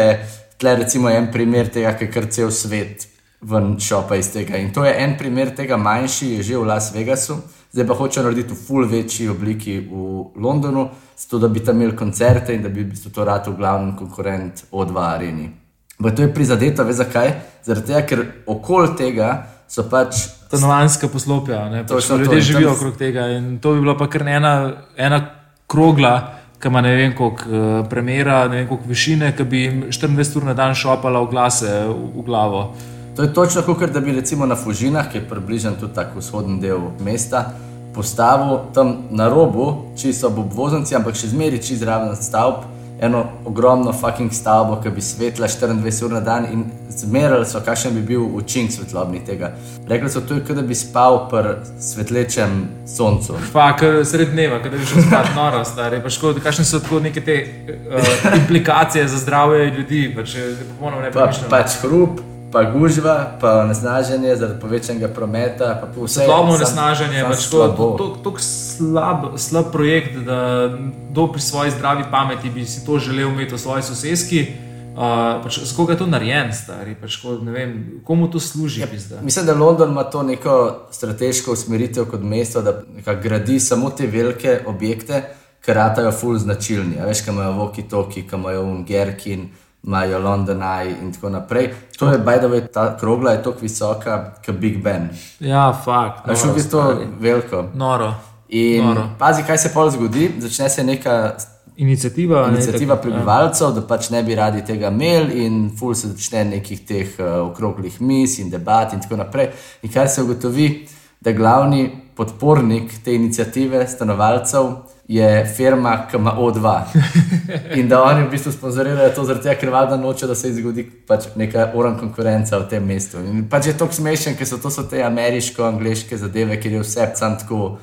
Tle 0.58 0.76
recimo 0.78 1.10
en 1.10 1.26
primer 1.32 1.70
tega, 1.74 1.96
ki 1.98 2.06
je 2.06 2.10
kar 2.14 2.28
cel 2.30 2.50
svet 2.54 3.08
ven 3.42 3.74
šopa 3.80 4.16
iz 4.16 4.30
tega. 4.32 4.56
In 4.56 4.70
to 4.72 4.84
je 4.84 4.92
en 5.02 5.16
primer 5.18 5.50
tega, 5.56 5.76
manjši 5.76 6.36
je 6.36 6.42
že 6.42 6.58
v 6.58 6.66
Las 6.66 6.92
Vegasu, 6.94 7.40
zdaj 7.72 7.86
pa 7.86 7.94
hoče 7.94 8.22
narediti 8.22 8.52
v 8.52 8.58
full 8.58 8.84
večji 8.86 9.28
obliki 9.28 9.78
v 9.80 9.94
Londonu, 10.36 10.88
zato 11.16 11.38
da 11.38 11.48
bi 11.48 11.60
tam 11.60 11.80
imeli 11.80 11.96
koncerte 11.96 12.54
in 12.54 12.62
da 12.62 12.68
bi 12.68 12.82
v 12.82 12.90
bistvu 12.90 13.10
to 13.10 13.24
rad 13.24 13.46
v 13.48 13.56
glavnem 13.56 13.96
konkurent 13.96 14.64
O2 14.70 14.98
areni. 14.98 15.50
Ampak 15.98 16.16
to 16.16 16.22
je 16.22 16.34
prizadeto, 16.34 16.84
veš 16.84 16.96
zakaj? 16.96 17.32
Zaradi 17.64 17.86
tega, 17.86 18.02
ker 18.02 18.20
okoli 18.46 18.96
tega 18.96 19.28
so 19.68 19.84
pač 19.84 20.16
stanovanska 20.48 21.08
poslopja. 21.08 21.68
ne, 21.70 21.84
Pač 21.86 22.06
to, 22.06 22.16
ljudje 22.16 22.30
tam 22.30 22.40
živijo 22.42 22.70
s- 22.70 22.76
okrog 22.76 22.96
tega. 22.96 23.26
In 23.30 23.58
to 23.58 23.72
bi 23.72 23.80
bila 23.80 23.96
pa 23.96 24.06
kar 24.06 24.22
ena, 24.22 24.72
ena 24.96 25.20
krogla, 25.66 26.14
ki 26.60 26.68
ima 26.68 26.80
ne 26.80 26.96
vem 26.96 27.14
koliko 27.16 27.42
uh, 27.44 27.88
premjera, 27.88 28.48
ne 28.48 28.56
vem 28.56 28.68
koliko 28.68 28.88
višine, 28.88 29.32
ki 29.36 29.44
bi 29.44 29.58
jim 29.58 29.82
24 29.90 30.36
ur 30.36 30.44
na 30.44 30.54
dan 30.54 30.74
šopala 30.74 31.20
v 31.20 31.30
glase 31.30 31.70
v, 31.86 31.94
v 32.18 32.24
glavo. 32.26 32.74
To 33.16 33.22
je 33.22 33.34
točno 33.34 33.62
kot 33.62 33.90
da 33.90 34.00
bi 34.00 34.12
recimo 34.12 34.46
na 34.46 34.56
Fužinah, 34.56 35.10
ki 35.12 35.18
je 35.18 35.28
približen 35.28 35.74
tudi 35.80 35.94
tako 35.94 36.18
vzhodni 36.18 36.60
del 36.60 36.80
mesta, 37.00 37.50
postavil 37.94 38.58
tam 38.74 38.96
na 39.10 39.28
robu, 39.28 39.74
čisto 39.96 40.26
ob 40.26 40.38
obvoznici, 40.38 40.96
ampak 40.96 41.14
še 41.14 41.28
zmeraj 41.28 41.60
čez 41.60 41.82
zraven 41.84 42.16
stavb, 42.16 42.64
eno 43.02 43.24
ogromno 43.44 43.92
fucking 43.92 44.32
stavbo, 44.32 44.78
ki 44.80 44.90
bi 44.94 45.04
svetla 45.04 45.48
24 45.48 46.04
ur 46.04 46.12
na 46.12 46.20
dan 46.20 46.46
in 46.52 46.64
zmerali 46.88 47.44
so, 47.46 47.60
kakšen 47.60 47.94
bi 47.94 48.00
bil 48.14 48.24
učinek 48.38 48.72
svetlobni 48.72 49.20
tega. 49.26 49.52
Rekli 49.88 50.08
so, 50.10 50.20
to 50.20 50.38
je 50.38 50.46
kot 50.46 50.56
da 50.56 50.62
bi 50.62 50.74
spal 50.74 51.26
pri 51.28 51.56
svetlečem 51.80 52.56
soncu. 52.88 53.36
Pa, 53.52 53.72
ker 53.76 54.06
sred 54.08 54.32
dneva, 54.32 54.62
ker 54.62 54.72
bi 54.72 54.86
šel 54.88 55.04
spat 55.10 55.34
noro, 55.40 55.64
stari. 55.68 56.00
Pa 56.00 56.08
škoda, 56.08 56.40
kakšne 56.40 56.64
so 56.64 56.80
tako 56.80 57.00
neke 57.04 57.20
te 57.20 57.40
uh, 57.44 58.36
implikacije 58.40 59.08
za 59.08 59.18
zdravje 59.18 59.70
ljudi, 59.76 60.04
pač 60.16 60.34
je 60.38 60.52
popolnoma 60.76 61.02
Pa, 61.02 61.08
nepremišljeno. 61.10 61.50
pač 61.50 61.80
hrup, 61.82 62.20
pa 62.52 62.62
gužva, 62.64 63.38
pa 63.40 63.52
onesnaženje 63.58 64.36
zaradi 64.36 64.60
povečanega 64.60 65.08
prometa, 65.08 65.78
pa 65.80 66.02
vse. 66.02 66.14
Svetlobno 66.14 66.52
sam- 66.52 66.54
onesnaženje 66.54 67.16
je 67.16 67.24
pač 67.24 67.38
slabo. 67.38 67.96
tako 68.24 68.38
slab, 68.40 69.18
slab 69.36 69.72
projekt, 69.72 70.16
da 70.16 70.68
kdo 71.10 71.26
pri 71.26 71.40
svoji 71.40 71.70
zdravi 71.70 72.04
pameti 72.10 72.50
bi 72.50 72.64
si 72.66 72.86
to 72.86 72.98
želel 72.98 73.28
imeti 73.28 73.54
v 73.54 73.58
svoji 73.58 73.82
soseski. 73.82 74.46
Uh, 74.92 74.98
pač, 75.42 75.58
za 75.58 75.76
koga 75.76 75.92
je 75.92 75.98
to 75.98 76.06
narejen, 76.06 76.52
stari? 76.52 76.94
Pač, 76.94 77.16
ko, 77.16 77.40
vem, 77.40 78.00
komu 78.04 78.28
to 78.30 78.40
služi? 78.40 78.84
pizda? 78.90 79.20
Mislim, 79.22 79.46
da 79.46 79.54
London 79.54 79.90
ima 79.90 80.04
to 80.04 80.22
neko 80.22 80.84
strateško 80.90 81.52
usmeritev 81.52 82.04
kot 82.04 82.20
mesto, 82.20 82.62
da 82.62 82.82
gradi 83.14 83.60
samo 83.60 83.90
te 83.90 84.06
velike 84.06 84.60
objekte, 84.66 85.22
ki 85.64 85.72
ratajo 85.72 86.12
full 86.12 86.36
značilni. 86.38 87.00
A 87.00 87.06
veš, 87.06 87.24
kaj 87.24 87.32
imajo 87.34 87.52
Voki 87.52 87.82
Toki, 87.82 88.26
kaj 88.28 88.38
imajo 88.38 88.62
Ungerkin, 88.62 89.48
imajo 89.84 90.18
London 90.18 90.62
Eye 90.62 90.96
in 91.02 91.12
tako 91.12 91.28
naprej. 91.28 91.70
To 91.98 92.12
je, 92.12 92.18
by 92.18 92.38
the 92.38 92.46
way, 92.46 92.66
ta 92.72 92.96
krogla 92.96 93.30
je 93.30 93.42
tako 93.42 93.58
visoka, 93.60 94.34
kot 94.46 94.56
Big 94.56 94.82
Ben. 94.82 95.08
Ja, 95.40 95.72
fakt. 95.84 96.26
Kako 96.26 96.58
je 96.58 96.70
to 96.70 97.00
veliko. 97.20 97.64
Noro. 97.74 98.14
In 98.48 98.84
Noro. 98.84 99.08
pazi, 99.18 99.42
kaj 99.46 99.58
se 99.58 99.70
pol 99.74 99.90
zgodi. 99.90 100.30
Začne 100.38 100.68
se 100.68 100.84
neka 100.84 101.32
Inicijativa. 101.76 102.46
ne, 102.46 102.52
inicijativa 102.52 102.96
tako, 102.96 103.08
ja. 103.08 103.12
prebivalcev, 103.12 103.70
da 103.70 103.80
pač 103.80 104.10
ne 104.10 104.22
bi 104.22 104.34
radi 104.34 104.64
tega 104.64 104.88
imeli, 104.88 105.44
in 105.46 105.70
ful 105.78 105.94
se 105.94 106.08
začne 106.08 106.44
nekih 106.44 106.80
teh 106.86 107.14
uh, 107.18 107.50
okroglih 107.50 108.00
mis 108.00 108.38
in 108.38 108.50
debat 108.50 108.92
in 108.92 109.00
tako 109.00 109.16
naprej. 109.16 109.48
In 109.82 109.92
kar 109.92 110.08
se 110.08 110.22
ugotovi, 110.22 110.86
da 111.20 111.32
glavni 111.32 111.90
podpornik 112.16 112.92
te 113.04 113.14
inicijative 113.14 113.86
stanovalcev 113.88 114.70
je 115.08 115.52
firma 115.56 116.06
KMO2. 116.12 116.80
In 117.78 117.88
da 117.88 118.02
oni 118.02 118.22
v 118.24 118.30
bistvu 118.30 118.52
sponzorirajo 118.52 119.10
to 119.14 119.24
zaradi 119.24 119.48
tega, 119.48 119.58
ker 119.60 119.70
valjda 119.70 119.96
noče, 119.96 120.26
da 120.26 120.34
se 120.34 120.52
zgodi 120.54 120.84
pač 121.08 121.26
neka 121.36 121.70
uran 121.74 121.98
konkurenca 122.00 122.58
v 122.58 122.68
tem 122.70 122.86
mestu. 122.86 123.20
In 123.20 123.44
pač 123.50 123.68
je 123.68 123.76
to 123.78 123.88
smešen, 123.90 124.36
ker 124.38 124.48
so 124.48 124.60
to 124.62 124.70
so 124.70 124.86
te 124.88 125.02
ameriško-angliške 125.04 126.16
zadeve, 126.16 126.60
kjer 126.60 126.78
je 126.78 126.84
vse 126.84 127.08
sam 127.18 127.36
tako, 127.38 127.76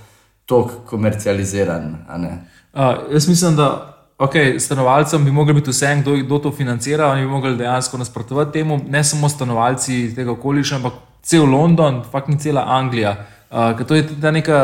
tako 0.49 0.83
komercializiran. 0.89 1.91
Uh, 2.09 3.11
jaz 3.13 3.27
mislim, 3.27 3.55
da 3.55 3.69
okay, 4.17 4.59
stanovalcem 4.59 5.25
bi 5.25 5.31
mogli 5.31 5.53
biti 5.53 5.69
vse, 5.69 5.97
kdo, 6.01 6.15
kdo 6.23 6.39
to 6.39 6.51
financira, 6.51 7.11
oni 7.11 7.21
bi 7.21 7.27
mogli 7.27 7.57
dejansko 7.57 7.97
nasprotovati 7.97 8.51
temu, 8.51 8.79
ne 8.87 9.03
samo 9.03 9.29
stanovalci 9.29 10.15
tega 10.15 10.31
okoliša, 10.31 10.75
ampak 10.75 10.93
cel 11.21 11.45
London, 11.45 12.03
fucking 12.11 12.39
cela 12.41 12.63
Anglija. 12.67 13.15
Uh, 13.49 13.73
to 13.87 13.95
je 13.97 14.03
ta 14.21 14.29
neka 14.31 14.57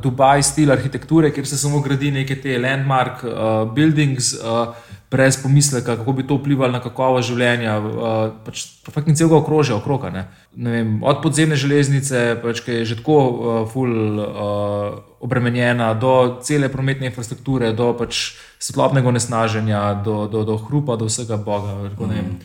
Dubaj 0.00 0.42
stil 0.42 0.72
arhitekture, 0.72 1.28
kjer 1.30 1.46
se 1.46 1.58
samo 1.60 1.82
gradi 1.84 2.08
neke 2.10 2.38
te 2.40 2.54
landmark 2.58 3.20
uh, 3.24 3.68
buildings, 3.74 4.32
uh, 4.32 4.72
brez 5.10 5.36
pomisleka, 5.42 5.96
kako 5.96 6.12
bi 6.12 6.24
to 6.26 6.38
vplivalo 6.38 6.72
na 6.72 6.80
kakovost 6.80 7.28
življenja. 7.28 7.74
Uh, 7.76 8.16
pač 8.46 8.62
fucking 8.88 9.18
celega 9.18 9.36
okrožja 9.42 9.76
okroga. 9.76 10.08
Ne? 10.14 10.24
Ne 10.56 10.72
vem, 10.72 10.96
od 11.04 11.20
podzemne 11.20 11.58
železnice, 11.60 12.40
pač, 12.40 12.64
ki 12.64 12.80
je 12.80 12.88
že 12.94 12.98
tako 13.02 13.18
uh, 13.20 13.60
full 13.68 14.24
uh, 14.24 14.96
obremenjena, 15.20 15.92
do 15.92 16.40
cele 16.40 16.72
prometne 16.72 17.12
infrastrukture, 17.12 17.74
do 17.76 17.92
pač 17.92 18.38
svetlobnega 18.56 19.12
onesnaženja, 19.12 19.84
do, 20.06 20.24
do, 20.32 20.48
do 20.48 20.56
hrupa, 20.64 20.96
do 20.96 21.12
vsega 21.12 21.36
boga. 21.36 21.76
Tako, 21.92 22.08
vem. 22.08 22.38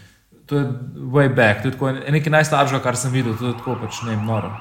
To 0.51 0.59
je 0.59 0.67
way 1.07 1.31
back, 1.31 1.63
to 1.63 1.71
je 1.71 1.79
tako 1.79 1.95
nekaj 2.03 2.39
najslabšega, 2.41 2.83
kar 2.83 2.99
sem 2.99 3.15
videl, 3.15 3.39
to 3.39 3.53
je 3.53 3.59
tako 3.63 3.79
pač 3.79 4.03
ne 4.03 4.17
vem, 4.17 4.25
noro. 4.27 4.51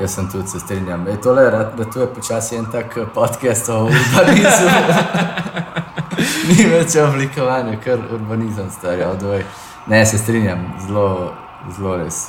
Jaz 0.00 0.10
sem 0.10 0.28
tudi 0.28 0.48
se 0.48 0.60
strinjam. 0.60 1.08
E, 1.08 1.16
tole 1.16 1.50
ra- 1.50 1.70
ratuje 1.78 2.06
počasi 2.08 2.56
en 2.56 2.66
tak 2.66 2.96
eh, 2.96 3.06
podcast 3.14 3.68
o 3.68 3.78
urbanizmu. 3.82 4.70
Ni 6.48 6.64
več 6.66 6.96
o 6.96 7.04
oblikovanju, 7.04 7.78
kar 7.84 7.98
urbanizem 8.12 8.70
stari. 8.70 9.02
odvoj. 9.04 9.44
Ne, 9.86 10.06
se 10.06 10.18
strinjam, 10.18 10.58
zelo, 10.80 11.32
zelo 11.70 11.96
res. 11.96 12.26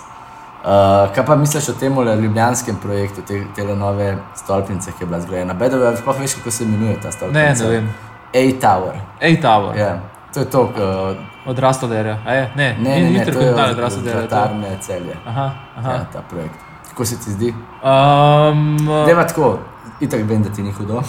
Uh, 0.59 0.65
kaj 1.13 1.25
pa 1.25 1.35
misliš 1.35 1.69
o 1.69 1.73
tem 1.73 1.93
ljubljanskem 2.15 2.75
projektu, 2.75 3.21
te, 3.21 3.43
te 3.55 3.63
nove 3.65 4.09
stolpnice, 4.35 4.91
ki 4.91 5.03
je 5.03 5.07
bila 5.07 5.19
zgrajena? 5.19 5.53
Bedo, 5.53 5.95
sploh 5.95 6.19
veš, 6.19 6.33
kako 6.33 6.51
se 6.51 6.63
imenuje 6.63 6.95
ta 6.95 7.07
Ne, 7.07 7.11
stolpnica? 7.11 7.63
ne 7.63 7.69
vem. 7.69 7.89
A-Tower. 8.33 8.95
A-Tower, 9.21 9.77
Ja, 9.77 9.99
to 10.33 10.39
je 10.39 10.45
to, 10.45 10.61
uh, 10.63 11.15
od 11.45 11.59
Rastoderja. 11.59 12.17
A 12.25 12.33
je? 12.33 12.51
Ne, 12.55 12.75
ne, 12.79 12.89
ne, 12.89 13.01
ne, 13.01 13.01
to 13.01 13.09
je 13.09 13.09
interkontinentalne 13.15 13.71
od 13.71 13.79
Rastoderja. 13.79 14.13
to 14.13 14.21
je- 14.21 14.27
vratarne 14.29 14.77
celje. 14.81 15.15
Aha, 15.25 15.47
aha. 15.77 15.91
Ja, 15.91 16.05
ta 16.13 16.21
projekt. 16.21 16.59
Kako 16.99 17.07
se 17.07 17.15
ti 17.17 17.31
zdi? 17.31 17.53
Um, 17.83 18.77
Deva 19.05 19.23
tako, 19.27 19.59
itak 19.99 20.21
vem, 20.27 20.43
da 20.43 20.49
ti 20.49 20.63
ni 20.63 20.71
hudo. 20.71 21.01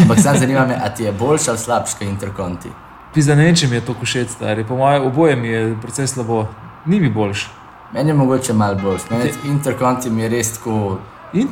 Ampak 0.00 0.18
zdaj 0.18 0.38
zanima 0.38 0.66
me, 0.66 0.76
a 0.84 0.88
ti 0.94 1.04
je 1.04 1.12
boljši 1.12 1.50
ali 1.50 1.58
slabši 1.58 1.92
kot 1.98 2.02
interkonti. 2.02 2.68
Pizda, 3.14 3.34
ne 3.34 3.44
vem, 3.44 3.56
če 3.56 3.68
mi 3.68 3.76
je 3.76 3.80
to 3.80 3.94
košec, 3.94 4.30
stari. 4.30 4.64
Po 4.64 4.76
mojem, 4.76 5.06
oboje 5.06 5.36
mi 5.36 5.48
je 5.48 5.76
precej 5.82 6.06
slabo, 6.06 6.44
ni 6.86 7.00
mi 7.00 7.08
boljš. 7.10 7.46
Meni 7.94 8.10
je 8.10 8.14
mogoče 8.14 8.52
malo 8.52 8.74
boljši. 8.74 9.04
Meni 9.10 9.32
interkonti 9.44 10.10
mi 10.10 10.22
je 10.22 10.28
res 10.28 10.52
tako, 10.58 10.98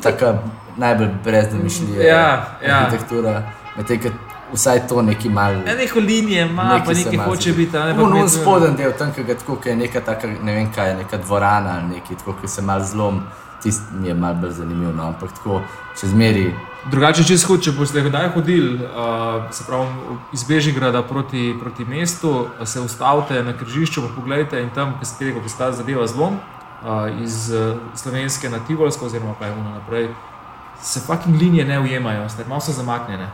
taka 0.02 0.34
najbolj 0.76 1.08
brez 1.24 1.48
domišljije. 1.52 2.04
Ja, 2.06 2.58
ja. 2.66 2.78
Arhitektura, 2.84 3.42
medtem 3.76 4.00
ko 4.02 4.08
vsaj 4.52 4.86
to 4.88 5.02
neki 5.02 5.28
mal. 5.28 5.54
Ne, 5.64 5.74
neko 5.74 5.98
linije 6.00 6.46
ima, 6.46 6.82
pa 6.84 6.92
nekaj 6.92 7.16
malo 7.16 7.30
hoče 7.30 7.52
biti. 7.52 7.76
a 7.78 7.84
Ne, 7.86 8.02
on 8.02 8.12
mi- 8.12 8.28
spoden 8.28 8.76
del, 8.76 8.92
tam, 8.98 9.12
ki 9.62 9.68
je 9.68 9.76
neka 9.76 10.00
taka, 10.00 10.28
ne 10.42 10.54
vem 10.54 10.72
kaj, 10.72 10.96
neka 10.96 11.16
dvorana 11.16 11.78
ali 11.80 11.94
neki, 11.94 12.14
tako, 12.14 12.36
ki 12.42 12.48
se 12.48 12.62
mal 12.62 12.84
zlom, 12.84 13.22
tisti 13.62 13.94
mi 14.00 14.08
je 14.08 14.14
mal 14.14 14.34
bolj 14.34 14.50
zanimiv, 14.50 14.94
no, 14.96 15.10
ampak 15.12 15.32
tako, 15.38 15.60
še 16.00 16.10
zmeri. 16.12 16.46
Drugače, 16.90 17.24
če 17.24 17.38
skoči, 17.40 17.70
če 17.70 17.72
boste 17.78 18.02
kdaj 18.04 18.28
hodili, 18.34 18.74
uh, 18.84 19.46
se 19.54 19.64
pravi 19.64 20.18
iz 20.36 20.44
Bežigrada 20.44 21.00
proti, 21.02 21.54
proti 21.60 21.86
mestu, 21.88 22.46
se 22.64 22.80
ustavite 22.80 23.40
na 23.42 23.54
križišču, 23.56 24.04
pa 24.04 24.12
pogledajte 24.18 24.60
in 24.60 24.68
tam, 24.74 24.98
ki 25.00 25.08
se 25.08 25.16
tega, 25.20 25.40
ta 25.58 25.70
zadeva 25.72 26.06
zlom, 26.10 26.36
uh, 26.82 27.08
iz 27.24 27.48
uh, 27.54 27.80
slovenske 27.96 28.52
na 28.52 28.60
Tivolsko, 28.66 29.08
oziroma 29.08 29.32
pa 29.38 29.48
je 29.48 29.56
ono 29.56 29.78
naprej, 29.78 30.10
se 30.82 31.00
fucking 31.00 31.40
linije 31.40 31.64
ne 31.64 31.80
ujemajo, 31.80 32.28
stari, 32.28 32.48
malo 32.48 32.60
so 32.60 32.76
zamaknjene. 32.76 33.30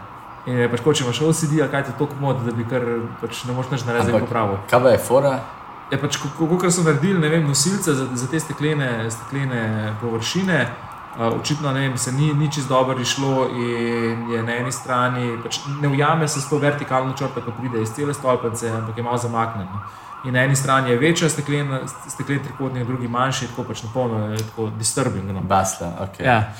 In 0.46 0.56
je 0.56 0.68
pač, 0.72 0.80
ko 0.80 0.94
če 0.96 1.04
imaš 1.04 1.20
OCD, 1.26 1.58
kaj 1.70 1.88
ti 1.88 1.92
je 1.92 1.98
tako 1.98 2.16
mod, 2.20 2.44
da 2.46 2.54
bi 2.54 2.64
kar 2.64 2.86
pač 3.20 3.42
ne 3.48 3.56
moreš 3.56 3.74
nič 3.74 3.88
narediti 3.88 4.30
pravu. 4.30 4.60
Kaj 4.70 4.92
je 4.94 5.00
fora? 5.04 5.40
Je 5.90 5.98
pač, 5.98 6.16
kako 6.38 6.70
so 6.70 6.82
naredili 6.86 7.18
ne 7.18 7.28
vem, 7.28 7.46
nosilce 7.46 7.94
za, 7.94 8.06
za 8.14 8.26
te 8.30 8.40
steklene, 8.40 9.10
steklene 9.10 9.94
površine. 10.00 10.66
Uh, 11.10 11.40
očitno 11.40 11.72
ne 11.72 11.80
vem, 11.80 11.96
se 11.98 12.12
ni, 12.12 12.34
ni 12.34 12.52
čist 12.52 12.68
dobro 12.68 13.00
išlo 13.00 13.48
in 13.50 14.30
je 14.30 14.42
na 14.42 14.56
eni 14.56 14.72
strani, 14.72 15.32
pač 15.42 15.58
ne 15.82 15.88
ujame 15.88 16.28
se 16.28 16.40
s 16.40 16.48
to 16.48 16.58
vertikalno 16.58 17.16
črto, 17.18 17.42
ki 17.42 17.54
pride 17.58 17.82
iz 17.82 17.90
cele 17.96 18.14
stolpnice, 18.14 18.70
ampak 18.70 18.96
je 18.96 19.02
malo 19.02 19.18
zamaknjeno. 19.18 19.82
In 20.24 20.34
na 20.34 20.44
eni 20.44 20.56
strani 20.56 20.90
je 20.90 20.98
večja 20.98 21.28
steklena, 21.28 21.80
steklen 22.08 22.38
trikotnik, 22.44 22.86
drugi 22.86 23.08
manjši, 23.08 23.50
tako 23.50 23.64
pač 23.72 23.82
napolno 23.82 24.32
je 24.32 24.38
tako 24.38 24.70
disturbing. 24.78 25.32
No. 25.32 25.40
Basla, 25.40 25.90
ok. 26.00 26.20
Ja, 26.20 26.52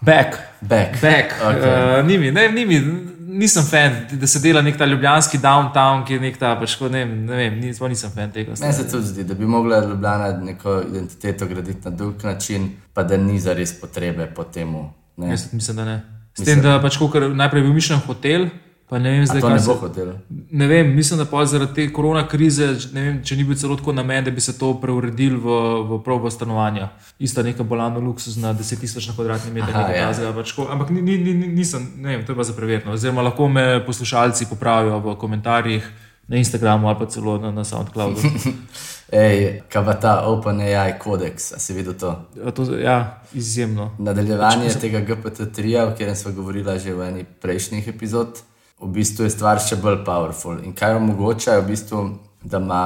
back. 0.00 0.38
Back. 0.60 1.00
Back. 1.02 1.34
Okej. 1.42 1.62
Okay. 1.62 2.00
Uh, 2.00 2.06
ni 2.06 2.18
mi, 2.18 2.30
ne, 2.30 2.48
ni 2.48 2.66
mi, 2.66 2.80
nisem 3.28 3.62
fan, 3.62 3.92
da 4.20 4.26
se 4.26 4.40
dela 4.40 4.62
nek 4.62 4.78
ta 4.78 4.86
ljubljanski 4.86 5.38
downtown, 5.38 6.04
ki 6.06 6.14
je 6.16 6.20
nek 6.20 6.38
ta, 6.40 6.54
pač, 6.56 6.78
ne, 6.80 6.88
vem, 6.88 7.12
ne 7.26 7.36
vem, 7.36 7.58
nis, 7.60 7.80
nisem 7.80 8.10
fan 8.10 8.32
tega. 8.32 8.54
Meni 8.60 8.72
se 8.72 8.86
tudi 8.90 9.06
zdi, 9.06 9.24
da 9.24 9.34
bi 9.34 9.46
mogla 9.46 9.80
Ljubljana 9.84 10.32
neko 10.38 10.80
identiteto 10.88 11.46
graditi 11.46 11.84
na 11.84 11.90
drug 11.90 12.24
način, 12.24 12.70
pa 12.94 13.02
da 13.02 13.16
ni 13.16 13.38
zares 13.40 13.80
potrebe 13.80 14.26
po 14.34 14.44
tem. 14.44 14.74
Jaz 15.18 15.52
mislim, 15.52 15.76
da 15.76 15.84
ne. 15.84 16.00
S 16.34 16.38
Mislim- 16.40 16.62
tem, 16.62 16.64
da 16.64 16.80
pač 16.82 16.96
kakor, 16.98 17.30
najprej 17.34 17.60
je 17.60 17.64
bil 17.64 17.74
mišljen 17.74 18.00
hotel, 18.06 18.48
pa 18.88 18.98
ne 18.98 19.10
vem, 19.10 19.26
zdaj 19.26 19.40
kaj 19.40 19.52
ne 19.52 19.60
se. 19.60 19.66
bo 19.66 19.74
hotel. 19.74 20.12
Ne 20.50 20.66
vem, 20.66 20.94
mislim, 20.96 21.18
da 21.18 21.24
pa 21.24 21.44
zaradi 21.44 21.74
te 21.74 21.86
korona 21.92 22.22
krize, 22.28 22.68
ne 22.92 23.02
vem, 23.02 23.18
če 23.24 23.36
ni 23.36 23.44
bil 23.44 23.56
celo 23.56 23.76
tako 23.76 23.92
namen, 23.92 24.24
da 24.24 24.30
bi 24.30 24.40
se 24.40 24.58
to 24.58 24.72
preuredil 24.80 25.36
v, 25.36 25.58
v 25.90 26.00
prav 26.04 26.24
v 26.24 26.30
stanovanja. 26.30 26.88
Ista 27.18 27.42
neka 27.42 27.62
bolano 27.62 28.00
luksuzna, 28.00 28.54
10 28.54 28.80
tisoč 28.80 29.08
na 29.08 29.14
kvadratni 29.14 29.52
meter, 29.52 29.74
Aha, 29.74 29.82
nekaj 29.88 30.00
ja. 30.00 30.10
takega. 30.12 30.32
Pač, 30.32 30.54
ampak 30.58 30.90
ni, 30.90 31.02
ni, 31.02 31.18
ni, 31.18 31.34
ni- 31.34 31.52
nisem, 31.52 31.84
ne 31.96 32.16
vem, 32.16 32.24
to 32.24 32.32
je 32.32 32.36
pa 32.36 32.44
za 32.44 32.56
preverjeno. 32.56 32.92
Oziroma 32.92 33.22
lahko 33.22 33.48
me 33.48 33.84
poslušalci 33.86 34.48
popravijo 34.50 34.98
v 35.04 35.16
komentarjih, 35.20 35.88
na 36.28 36.36
Instagramu 36.36 36.88
ali 36.88 36.98
pa 36.98 37.06
celo 37.06 37.38
na, 37.38 37.50
na 37.50 37.64
SoundCloudu. 37.64 38.20
Ej, 39.12 39.62
kaj 39.72 39.84
pa 39.84 39.94
ta 39.96 40.12
OpenAI 40.28 40.98
kodeks, 41.00 41.52
a 41.56 41.58
si 41.58 41.72
videl 41.72 41.96
to? 41.96 42.10
Ja, 42.36 42.50
to, 42.52 42.62
ja 42.76 42.96
izjemno. 43.32 43.94
Nadaljevanje 43.98 44.68
tega 44.76 45.00
GPT-3, 45.00 45.64
o 45.80 45.88
katerem 45.88 46.16
smo 46.16 46.32
govorili 46.32 46.78
že 46.78 46.92
v 46.92 47.08
eni 47.08 47.24
prejšnjih 47.24 47.88
epizod, 47.88 48.36
v 48.80 48.88
bistvu 48.88 49.24
je 49.24 49.30
stvar 49.30 49.60
še 49.62 49.76
bolj 49.76 50.02
powerful. 50.06 50.58
In 50.64 50.74
kaj 50.76 50.98
omogoča, 50.98 51.58
je 51.58 51.62
v 51.62 51.66
bistvu, 51.72 52.02
da 52.42 52.60
ima, 52.62 52.82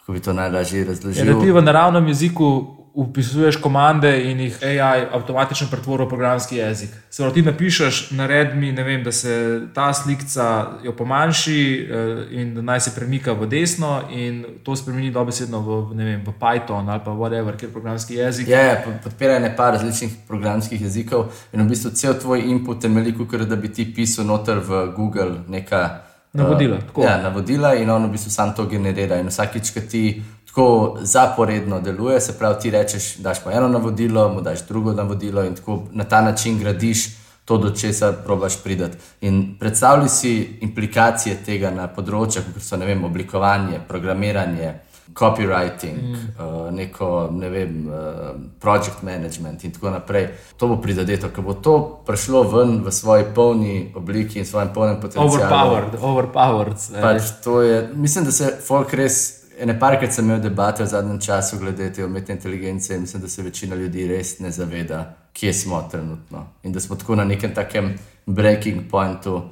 kako 0.00 0.12
bi 0.12 0.20
to 0.20 0.32
najlažje 0.32 0.84
razložil. 0.84 1.24
v 1.52 1.62
naravnem 1.62 2.08
jeziku 2.08 2.50
upisuješ 2.96 3.56
komande 3.56 4.30
in 4.30 4.40
jih 4.40 4.58
AI 4.62 5.04
avtomatično 5.12 5.66
pretvori 5.70 6.04
v 6.04 6.08
programski 6.08 6.56
jezik. 6.56 6.90
Se 7.10 7.22
pravi, 7.22 7.34
ti 7.34 7.42
napišeš, 7.42 8.10
naredi 8.10 8.56
mi, 8.56 8.72
vem, 8.72 9.04
da 9.04 9.12
se 9.12 9.60
ta 9.74 9.92
slikca 9.92 10.66
jo 10.84 10.94
pomanjši 10.96 11.88
eh, 11.90 12.40
in 12.40 12.54
da 12.54 12.62
naj 12.62 12.80
se 12.80 12.94
premika 12.94 13.32
v 13.32 13.46
desno, 13.46 14.00
in 14.10 14.44
to 14.64 14.76
spremeni 14.76 15.10
dobesedno 15.10 15.60
v, 15.60 15.76
vem, 15.92 16.24
v 16.24 16.34
Python 16.40 16.88
ali 16.88 17.04
pa 17.04 17.10
whatever, 17.10 17.56
kjer 17.56 17.68
je 17.68 17.72
programski 17.72 18.14
jezik. 18.14 18.48
Ja, 18.48 18.80
po- 18.84 18.96
podpira 19.04 19.38
ne 19.38 19.52
par 19.56 19.76
različnih 19.76 20.16
programskih 20.28 20.80
jezikov 20.80 21.28
in 21.52 21.66
v 21.66 21.68
bistvu 21.68 21.90
cel 21.90 22.16
tvoj 22.16 22.48
input 22.48 22.80
temelji, 22.80 23.12
kot 23.12 23.44
da 23.44 23.56
bi 23.56 23.68
ti 23.68 23.84
pisal 23.94 24.24
noter 24.24 24.58
v 24.58 24.86
Google 24.96 25.44
neka 25.48 26.06
Navodila, 26.36 26.76
tako. 26.76 27.02
Ja, 27.02 27.22
navodila 27.22 27.74
in 27.74 27.90
on 27.90 28.06
v 28.06 28.12
bistvu 28.12 28.30
sam 28.30 28.54
to 28.54 28.66
generira. 28.66 29.16
In 29.20 29.30
vsakič, 29.32 29.70
ko 29.72 29.80
ti 29.90 30.22
tako 30.56 30.98
zaporedno 31.00 31.80
deluje, 31.80 32.20
se 32.20 32.38
pravi, 32.38 32.60
ti 32.60 32.70
rečeš, 32.70 33.16
daš 33.16 33.44
mu 33.44 33.52
eno 33.52 33.68
navodilo, 33.68 34.28
mu 34.28 34.40
daš 34.40 34.66
drugo 34.66 34.92
navodilo 34.92 35.44
in 35.44 35.54
tako 35.54 35.82
na 35.92 36.04
ta 36.04 36.20
način 36.20 36.58
gradiš 36.58 37.08
to, 37.44 37.58
do 37.58 37.70
česa 37.70 38.12
probaš 38.24 38.62
pridati. 38.62 38.96
In 39.20 39.56
predstavljaj 39.60 40.08
si 40.08 40.58
implikacije 40.60 41.36
tega 41.44 41.70
na 41.70 41.86
področjih, 41.88 42.48
kot 42.54 42.64
so 42.64 42.80
vem, 42.80 43.04
oblikovanje, 43.04 43.82
programiranje, 43.88 44.72
copywriting, 45.12 46.00
mm. 46.02 46.24
uh, 46.40 46.72
neko 46.72 47.28
ne 47.32 47.52
vem, 47.52 47.86
uh, 47.92 48.34
project 48.60 49.02
management 49.02 49.64
in 49.64 49.76
tako 49.76 49.90
naprej. 49.90 50.30
To 50.56 50.72
bo 50.72 50.80
prizadeto, 50.80 51.28
ko 51.36 51.42
bo 51.42 51.54
to 51.54 51.78
prišlo 52.06 52.42
ven 52.42 52.78
v 52.82 52.92
svoji 52.92 53.28
polni 53.34 53.92
obliki 53.94 54.38
in 54.40 54.48
svojem 54.48 54.72
polnem 54.74 55.00
potencialu. 55.00 55.36
Overpowered, 55.36 56.00
overpowered. 56.00 56.92
Pač 57.00 57.42
to 57.44 57.60
je, 57.62 57.90
mislim, 57.94 58.24
da 58.24 58.32
se 58.32 58.56
folk 58.64 58.96
res. 58.96 59.45
Ne 59.64 59.78
parkrat 59.80 60.12
sem 60.12 60.24
imel 60.24 60.40
debate 60.40 60.84
v 60.84 60.86
zadnjem 60.86 61.20
času 61.20 61.58
glede 61.58 61.92
te 61.92 62.04
umetne 62.04 62.34
inteligence 62.34 62.94
in 62.94 63.00
mislim, 63.00 63.22
da 63.22 63.28
se 63.28 63.42
večina 63.42 63.76
ljudi 63.76 64.06
res 64.08 64.38
ne 64.38 64.50
zaveda, 64.50 65.14
kje 65.32 65.52
smo 65.52 65.82
trenutno. 65.90 66.46
In 66.62 66.72
da 66.72 66.80
smo 66.80 66.96
tako 66.96 67.14
na 67.16 67.24
nekem 67.24 67.54
takem 67.54 67.94
breaking 68.26 68.90
pointu. 68.90 69.42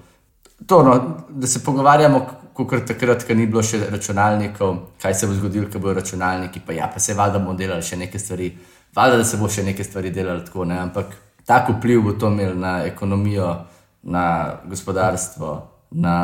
To, 0.67 0.83
no, 0.83 1.17
da 1.29 1.47
se 1.47 1.65
pogovarjamo, 1.65 2.27
kot 2.55 2.87
takrat, 2.87 3.25
ko 3.27 3.35
ni 3.35 3.47
bilo 3.47 3.63
še 3.63 3.81
računalnikov, 3.91 4.77
kaj 5.03 5.15
se 5.15 5.27
bo 5.27 5.35
zgodilo, 5.35 5.69
ko 5.73 5.79
bodo 5.79 5.95
računalniki. 6.01 6.61
Pa 6.67 6.73
ja, 6.73 6.91
pa 6.95 7.01
se 7.01 7.15
valjda 7.15 7.39
bomo 7.39 7.57
delali 7.59 7.83
še 7.83 7.97
neke 7.97 8.19
stvari, 8.19 8.51
valjda, 8.95 9.23
da 9.23 9.25
se 9.25 9.41
bo 9.41 9.49
še 9.49 9.65
neke 9.65 9.85
stvari 9.85 10.13
delali 10.15 10.45
tako. 10.45 10.69
Ne? 10.69 10.79
Ampak 10.85 11.17
tak 11.47 11.71
vpliv 11.79 12.03
bo 12.05 12.13
to 12.19 12.29
imel 12.33 12.59
na 12.59 12.83
ekonomijo, 12.85 13.55
na 14.03 14.27
gospodarstvo, 14.69 15.57
na 15.91 16.19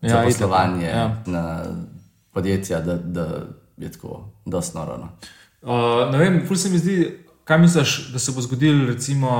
Ja, 0.00 0.08
zaposlovanje, 0.08 0.86
itak, 0.86 0.94
ja. 0.94 1.22
na 1.26 1.42
podjetja, 2.38 2.80
da, 2.86 2.94
da 2.94 3.28
je 3.76 3.92
tako, 3.92 4.22
da 4.46 4.62
snoro. 4.62 4.98
No. 5.02 5.08
Uh, 5.62 6.06
ne 6.12 6.18
vem, 6.18 6.42
ful 6.46 6.56
se 6.56 6.70
mi 6.70 6.78
zdi, 6.78 6.98
kaj 7.44 7.58
misliš, 7.58 7.96
da 8.12 8.18
se 8.22 8.32
bo 8.32 8.42
zgodilo, 8.44 8.86
recimo, 8.86 9.32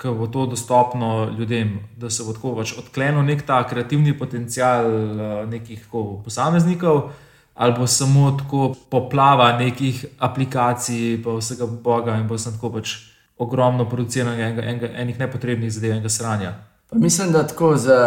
ko 0.00 0.14
bo 0.14 0.26
to 0.26 0.46
dostopno 0.46 1.30
ljudem, 1.38 1.78
da 1.96 2.10
se 2.10 2.24
bo 2.24 2.32
tako 2.32 2.54
pač 2.56 2.74
odklenil 2.78 3.24
nek 3.24 3.46
ta 3.46 3.62
kreativni 3.68 4.16
potencial 4.18 4.88
uh, 4.88 5.48
nekih 5.48 5.84
tako, 5.84 6.22
posameznikov, 6.24 7.10
ali 7.54 7.74
bo 7.78 7.86
samo 7.86 8.30
tako 8.38 8.74
poplava 8.90 9.52
nekih 9.58 10.04
aplikacij, 10.18 11.22
pa 11.24 11.36
vsega 11.38 11.66
boga 11.66 12.16
in 12.20 12.28
bo 12.28 12.38
sem 12.38 12.56
tako 12.56 12.72
pač 12.76 12.96
ogromno 13.38 13.88
produciranja 13.88 14.48
enega, 14.48 14.62
enega, 14.62 14.92
enih 14.96 15.18
nepotrebnih 15.18 15.72
zadev, 15.72 15.96
enega 15.96 16.12
sranja. 16.12 16.52
Pa 16.90 16.98
mislim, 16.98 17.32
da 17.32 17.46
tako 17.46 17.76
za, 17.76 18.00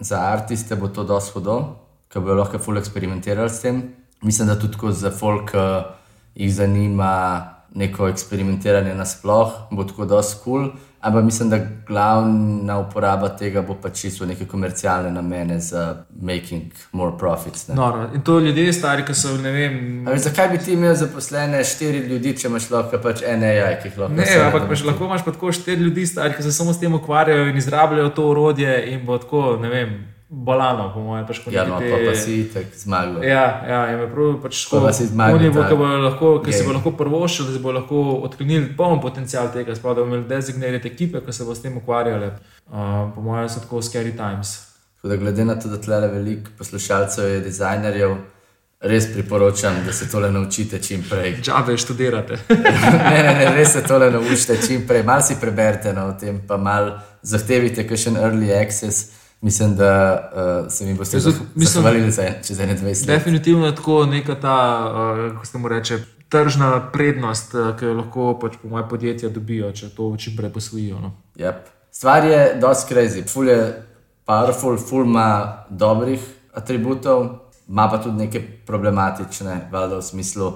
za 0.00 0.22
artiste 0.32 0.76
bo 0.76 0.88
to 0.88 1.04
dosti 1.04 1.32
hudo, 1.34 1.58
ki 2.08 2.20
bodo 2.20 2.40
lahko 2.40 2.58
ful 2.58 2.78
eksperimentirali 2.80 3.50
s 3.50 3.62
tem. 3.62 3.82
Mislim, 4.22 4.48
da 4.48 4.58
tudi 4.58 4.92
za 4.92 5.10
folk, 5.10 5.52
ki 5.52 6.44
jih 6.44 6.54
zanima 6.54 7.14
neko 7.74 8.08
eksperimentiranje 8.08 8.94
nasploh, 8.94 9.52
bo 9.70 9.84
tako 9.84 10.04
dosti 10.04 10.42
kul. 10.44 10.68
Cool. 10.68 10.88
Ampak 11.00 11.24
mislim, 11.24 11.50
da 11.50 11.58
glavna 11.86 12.78
uporaba 12.78 13.28
tega 13.28 13.62
bo 13.62 13.74
pač 13.74 14.00
čisto 14.00 14.24
v 14.24 14.32
neke 14.32 14.46
komercialne 14.50 15.12
namene 15.14 15.60
za 15.60 16.04
making 16.20 16.72
more 16.92 17.12
profits. 17.18 17.68
Ne? 17.68 17.74
Noro. 17.74 18.08
In 18.14 18.22
to 18.26 18.40
ljudje, 18.40 18.72
stari, 18.72 19.04
ki 19.06 19.14
so, 19.14 19.36
ne 19.38 19.52
vem, 19.54 19.76
A 20.06 20.10
veš, 20.10 20.24
zakaj 20.26 20.48
bi 20.48 20.58
ti 20.58 20.72
imel 20.74 20.96
zaposlene 20.98 21.62
štiri 21.64 22.02
ljudi, 22.10 22.34
če 22.40 22.48
imaš 22.50 22.66
lahko 22.70 22.98
pač 23.02 23.22
ene 23.22 23.52
AI, 23.60 23.78
ki 23.78 23.92
jih 23.92 24.00
lahko 24.02 24.18
Ne, 24.18 24.26
vse 24.26 24.42
ampak 24.42 24.66
pač 24.72 24.82
lahko 24.88 25.06
imaš 25.06 25.22
pa 25.24 25.36
tako 25.36 25.54
štiri 25.54 25.86
ljudi, 25.86 26.06
stari, 26.06 26.34
ki 26.34 26.42
se 26.42 26.52
samo 26.52 26.74
s 26.74 26.82
tem 26.82 26.94
ukvarjajo 26.98 27.46
in 27.52 27.62
izrabljajo 27.62 28.10
to 28.18 28.26
urodje, 28.32 28.74
in 28.90 29.06
bo 29.06 29.20
tako, 29.22 29.54
ne 29.62 29.70
vem, 29.70 29.94
bolano, 30.28 30.90
po 30.92 31.00
mojem, 31.00 31.24
pač 31.26 31.40
kot 31.40 31.52
Ja, 31.52 31.64
no, 31.64 31.78
neke 31.80 31.88
pa, 31.88 32.10
pa 32.10 32.14
si 32.20 32.36
tako 32.52 32.76
zmagal. 32.76 33.24
Ja, 33.24 33.44
ja, 33.64 33.80
in 33.92 34.02
me 34.02 34.08
prav 34.12 34.36
pač 34.44 34.60
Pa 34.68 34.82
pa 34.84 34.92
si 34.92 35.08
zmagal, 35.08 35.40
Oni 35.40 35.50
bo, 35.50 35.62
ta 35.64 35.72
ki 35.72 35.78
bodo 35.80 36.00
lahko, 36.04 36.32
ki 36.44 36.52
se 36.52 36.62
game. 36.62 36.68
bo 36.68 36.76
lahko 36.76 36.92
prvošili, 37.00 37.48
da 37.48 37.56
se 37.56 37.62
bo 37.64 37.72
lahko 37.72 38.02
odklenili 38.28 38.72
poln 38.76 39.00
potencial 39.00 39.48
tega, 39.52 39.76
sploh 39.76 39.96
da 39.96 40.04
bomo 40.04 40.18
imeli 40.18 40.28
designirane 40.28 40.84
ekipe, 40.84 41.24
ki 41.24 41.32
se 41.32 41.48
bo 41.48 41.56
s 41.56 41.64
tem 41.64 41.76
ukvarjale. 41.80 42.34
Uh, 42.68 43.08
po 43.14 43.24
mojem 43.24 43.48
so 43.48 43.64
tako 43.64 43.80
scary 43.80 44.12
times. 44.12 44.58
Tako 44.98 45.08
da 45.08 45.16
glede 45.16 45.44
na 45.44 45.54
to, 45.56 45.68
da 45.68 45.80
tle 45.80 46.00
veliko 46.12 46.52
poslušalcev 46.58 47.28
je 47.28 47.40
dizajnerjev, 47.40 48.16
res 48.80 49.06
priporočam, 49.12 49.80
da 49.86 49.92
se 49.92 50.10
tole 50.10 50.28
naučite 50.30 50.78
čim 50.82 51.04
prej. 51.10 51.38
Džabe 51.44 51.76
študirate. 51.76 52.36
ne, 53.10 53.22
ne, 53.22 53.32
ne, 53.38 53.54
res 53.56 53.72
se 53.72 53.82
tole 53.82 54.10
naučite 54.10 54.58
čim 54.66 54.84
prej. 54.86 55.02
Mal 55.08 55.22
si 55.22 55.40
preberite 55.40 55.92
no, 55.92 56.10
o 56.12 56.18
tem, 56.20 56.42
pa 56.46 56.56
mal 56.56 56.98
zahtevite 57.22 57.88
kakšen 57.88 58.20
early 58.20 58.52
access. 58.52 59.17
Mislim, 59.40 59.76
da 59.76 60.22
uh, 60.64 60.72
se 60.72 60.84
mi 60.84 60.94
boste 60.94 61.16
Jaz 61.16 61.24
tudi 61.24 61.36
zah- 61.36 61.42
mislim- 61.54 61.82
zahvalili 61.82 62.10
za 62.10 62.22
čez 62.46 62.58
21 62.58 62.84
let. 62.84 63.06
Definitivno 63.06 63.66
je 63.66 63.74
tako 63.74 64.06
neka 64.06 64.34
ta, 64.34 64.88
uh, 64.92 65.32
kako 65.32 65.46
se 65.46 65.58
mu 65.58 65.68
reče, 65.68 65.98
tržna 66.28 66.90
prednost, 66.92 67.54
uh, 67.54 67.78
ki 67.78 67.84
jo 67.84 67.94
lahko 67.94 68.38
pač 68.40 68.52
po 68.62 68.68
mojem 68.68 68.88
podjetju 68.88 69.30
dobijo, 69.30 69.72
če 69.72 69.88
to 69.88 70.16
čim 70.16 70.36
prej 70.36 70.52
posvojijo. 70.52 70.98
No. 71.00 71.12
Yep. 71.36 71.54
Stvar 71.90 72.24
je 72.24 72.54
dosti 72.60 72.94
crazy, 72.94 73.28
ful 73.32 73.48
je 73.48 73.82
powerful, 74.26 74.78
ful 74.88 75.04
ima 75.04 75.56
dobrih 75.70 76.20
atributov, 76.54 77.28
ima 77.68 77.88
pa 77.88 77.98
tudi 78.02 78.16
neke 78.16 78.42
problematične, 78.66 79.68
valjda 79.72 79.96
v 79.96 80.02
smislu, 80.02 80.52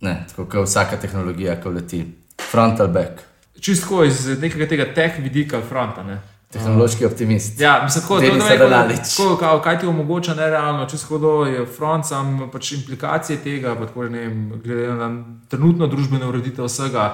ne, 0.00 0.24
tako 0.28 0.44
kot 0.44 0.68
vsaka 0.68 0.96
tehnologija, 0.96 1.60
ko 1.60 1.70
leti. 1.70 2.04
Front 2.50 2.80
ali 2.80 2.92
back, 2.92 3.20
Čisto 3.60 4.04
iz 4.04 4.40
nekega 4.40 4.66
tega 4.68 4.86
teh 4.94 5.18
vidika 5.18 5.60
fronta. 5.68 6.02
Ne. 6.02 6.20
Tehnološki 6.52 7.06
optimist. 7.06 7.60
Ja, 7.60 7.80
mislim, 7.84 8.02
tako, 8.02 8.20
da 8.20 8.48
Radonalić. 8.48 9.16
tako, 9.16 9.36
kao, 9.36 9.60
kaj 9.60 9.78
ti 9.80 9.86
omogoča 9.86 10.34
nerealno, 10.34 10.86
če 10.86 10.98
shodo 10.98 11.44
je 11.46 11.66
front, 11.66 12.06
sam 12.06 12.48
pač 12.52 12.72
implikacije 12.72 13.38
tega, 13.44 13.74
pa 13.78 13.86
tako, 13.86 14.08
ne 14.10 14.24
vem, 14.26 14.40
glede 14.64 14.88
na 14.98 15.10
trenutno 15.48 15.86
družbeno 15.86 16.28
ureditev 16.28 16.66
vsega, 16.66 17.04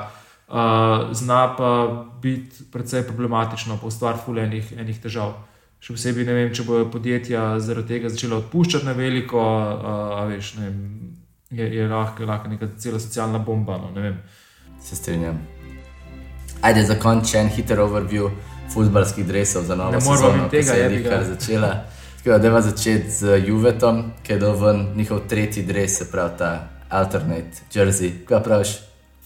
uh, 0.49 1.13
zna 1.13 1.43
pa 1.59 1.73
biti 2.23 2.65
precej 2.73 3.05
problematično, 3.09 3.77
pa 3.81 3.87
ustvar 3.87 4.17
ful 4.25 4.41
enih, 4.41 4.73
enih 4.79 5.03
težav. 5.05 5.37
Še 5.85 5.93
posebej, 5.93 6.25
ne 6.25 6.39
vem, 6.39 6.55
če 6.57 6.65
bodo 6.65 6.89
podjetja 6.91 7.59
zaradi 7.61 7.93
tega 7.93 8.09
začela 8.09 8.41
odpuščati 8.41 8.89
na 8.89 8.97
veliko, 8.97 9.45
uh, 9.45 10.17
a 10.23 10.25
veš, 10.33 10.55
ne 10.57 10.71
vem, 10.71 10.81
je, 11.53 11.69
je 11.77 11.93
lahko, 11.93 12.25
lahko 12.25 12.49
neka 12.49 12.73
cela 12.81 12.99
socialna 12.99 13.39
bomba. 13.39 13.77
No. 13.77 14.17
Se 14.81 14.97
strinjam. 14.97 15.45
Ajde, 16.65 16.89
za 16.89 16.97
konec 16.97 17.29
še 17.29 17.45
en 17.45 17.53
hiter 17.53 17.85
overview 17.85 18.33
futbalskih 18.75 19.27
dresov 19.27 19.65
za 19.65 19.75
novo 19.77 19.93
Ne 19.93 20.01
sezono, 20.01 20.49
ki 20.51 20.63
se 20.63 20.79
je 20.79 20.89
nekaj 20.91 21.25
začela. 21.25 21.75
Tako 22.19 22.31
da 22.31 22.39
deva 22.39 22.61
začeti 22.61 23.11
z 23.11 23.43
Juvetom, 23.47 24.05
ki 24.23 24.33
je 24.33 24.39
doven 24.39 24.87
njihov 24.97 25.21
tretji 25.29 25.63
dres, 25.63 25.99
se 25.99 26.11
pravi 26.11 26.39
ta 26.39 26.69
alternate 26.89 27.67
jersey. 27.73 28.13
Kaj 28.29 28.43
praviš? 28.43 28.69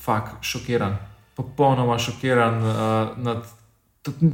Fak, 0.05 0.29
šokiran, 0.41 0.97
popolnoma 1.37 1.99
šokiran 1.99 2.63
uh, 2.65 2.75
nad 3.17 3.45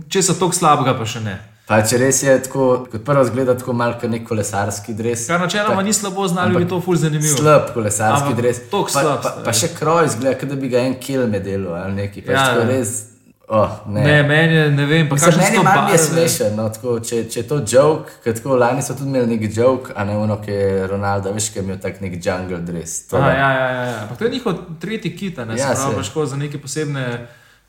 česa 0.08 0.34
tako 0.34 0.52
slabega, 0.52 0.98
pa 0.98 1.06
še 1.06 1.20
ne. 1.20 1.36
Pa 1.66 1.80
če 1.82 1.98
res 1.98 2.20
je 2.22 2.34
tako, 2.46 2.86
kot 2.90 3.02
prvo 3.02 3.24
zgleda 3.26 3.56
tako 3.58 3.72
malo 3.74 3.96
kot 3.98 4.10
nek 4.10 4.22
kolesarski 4.28 4.92
dres. 4.94 5.24
Kar 5.26 5.40
načeloma 5.42 5.82
ni 5.82 5.90
slabo, 5.94 6.28
znali 6.30 6.54
bi 6.62 6.68
to 6.70 6.78
ful 6.80 6.94
zanimivo. 6.94 7.34
Slab 7.40 7.72
kolesarski 7.74 8.28
Ampak 8.30 8.38
dres. 8.38 8.60
Pa, 8.70 8.84
slab, 8.86 9.18
pa, 9.22 9.32
pa 9.42 9.50
stari. 9.50 9.58
še 9.58 9.72
kroj 9.74 10.12
zgleda, 10.14 10.36
kot 10.38 10.52
da 10.52 10.58
bi 10.62 10.70
ga 10.70 10.84
en 10.86 10.94
kil 11.02 11.24
medelo 11.26 11.74
ali 11.74 11.98
nekaj. 12.04 12.22
Pa 12.28 12.36
Ja, 12.36 12.44
ja, 12.52 12.60
ja. 12.60 12.68
res, 12.70 12.92
oh, 13.48 13.70
ne. 13.86 14.00
Ne, 14.00 14.22
meni 14.22 14.54
je, 14.54 14.70
ne 14.70 14.86
vem, 14.86 15.08
pa 15.08 15.14
meni 15.14 15.56
so 15.56 15.62
to 15.62 15.84
mi 15.84 15.92
je 15.92 15.98
smešen, 15.98 16.56
no, 16.56 16.68
tako, 16.68 16.98
če, 17.00 17.24
če 17.30 17.40
je 17.40 17.46
to 17.48 17.60
joke, 17.62 18.18
ker 18.24 18.34
tako 18.34 18.58
lani 18.58 18.82
so 18.82 18.94
tudi 18.98 19.10
imeli 19.10 19.36
nek 19.36 19.56
joke, 19.56 19.94
a 19.96 20.04
ne 20.04 20.18
ono, 20.18 20.40
ki 20.42 20.52
je 20.52 20.86
Ronaldo, 20.90 21.32
veš, 21.36 21.50
ki 21.52 21.60
je 21.60 21.64
imel 21.64 21.80
tak 21.82 22.00
nek 22.04 22.18
jungle 22.18 22.60
dress. 22.66 23.06
To, 23.10 23.20
Aha, 23.20 23.32
ja, 23.32 23.50
ja, 23.52 23.66
ja, 23.70 23.82
ja. 23.90 23.98
Ampak 24.02 24.18
to 24.18 24.24
je 24.24 24.30
njihov 24.30 24.62
tretji 24.80 25.16
kit, 25.16 25.42
ne 25.42 25.58
Ja, 25.58 25.74
pravi, 25.74 26.26
za 26.26 26.36
neke 26.36 26.58
posebne 26.62 27.06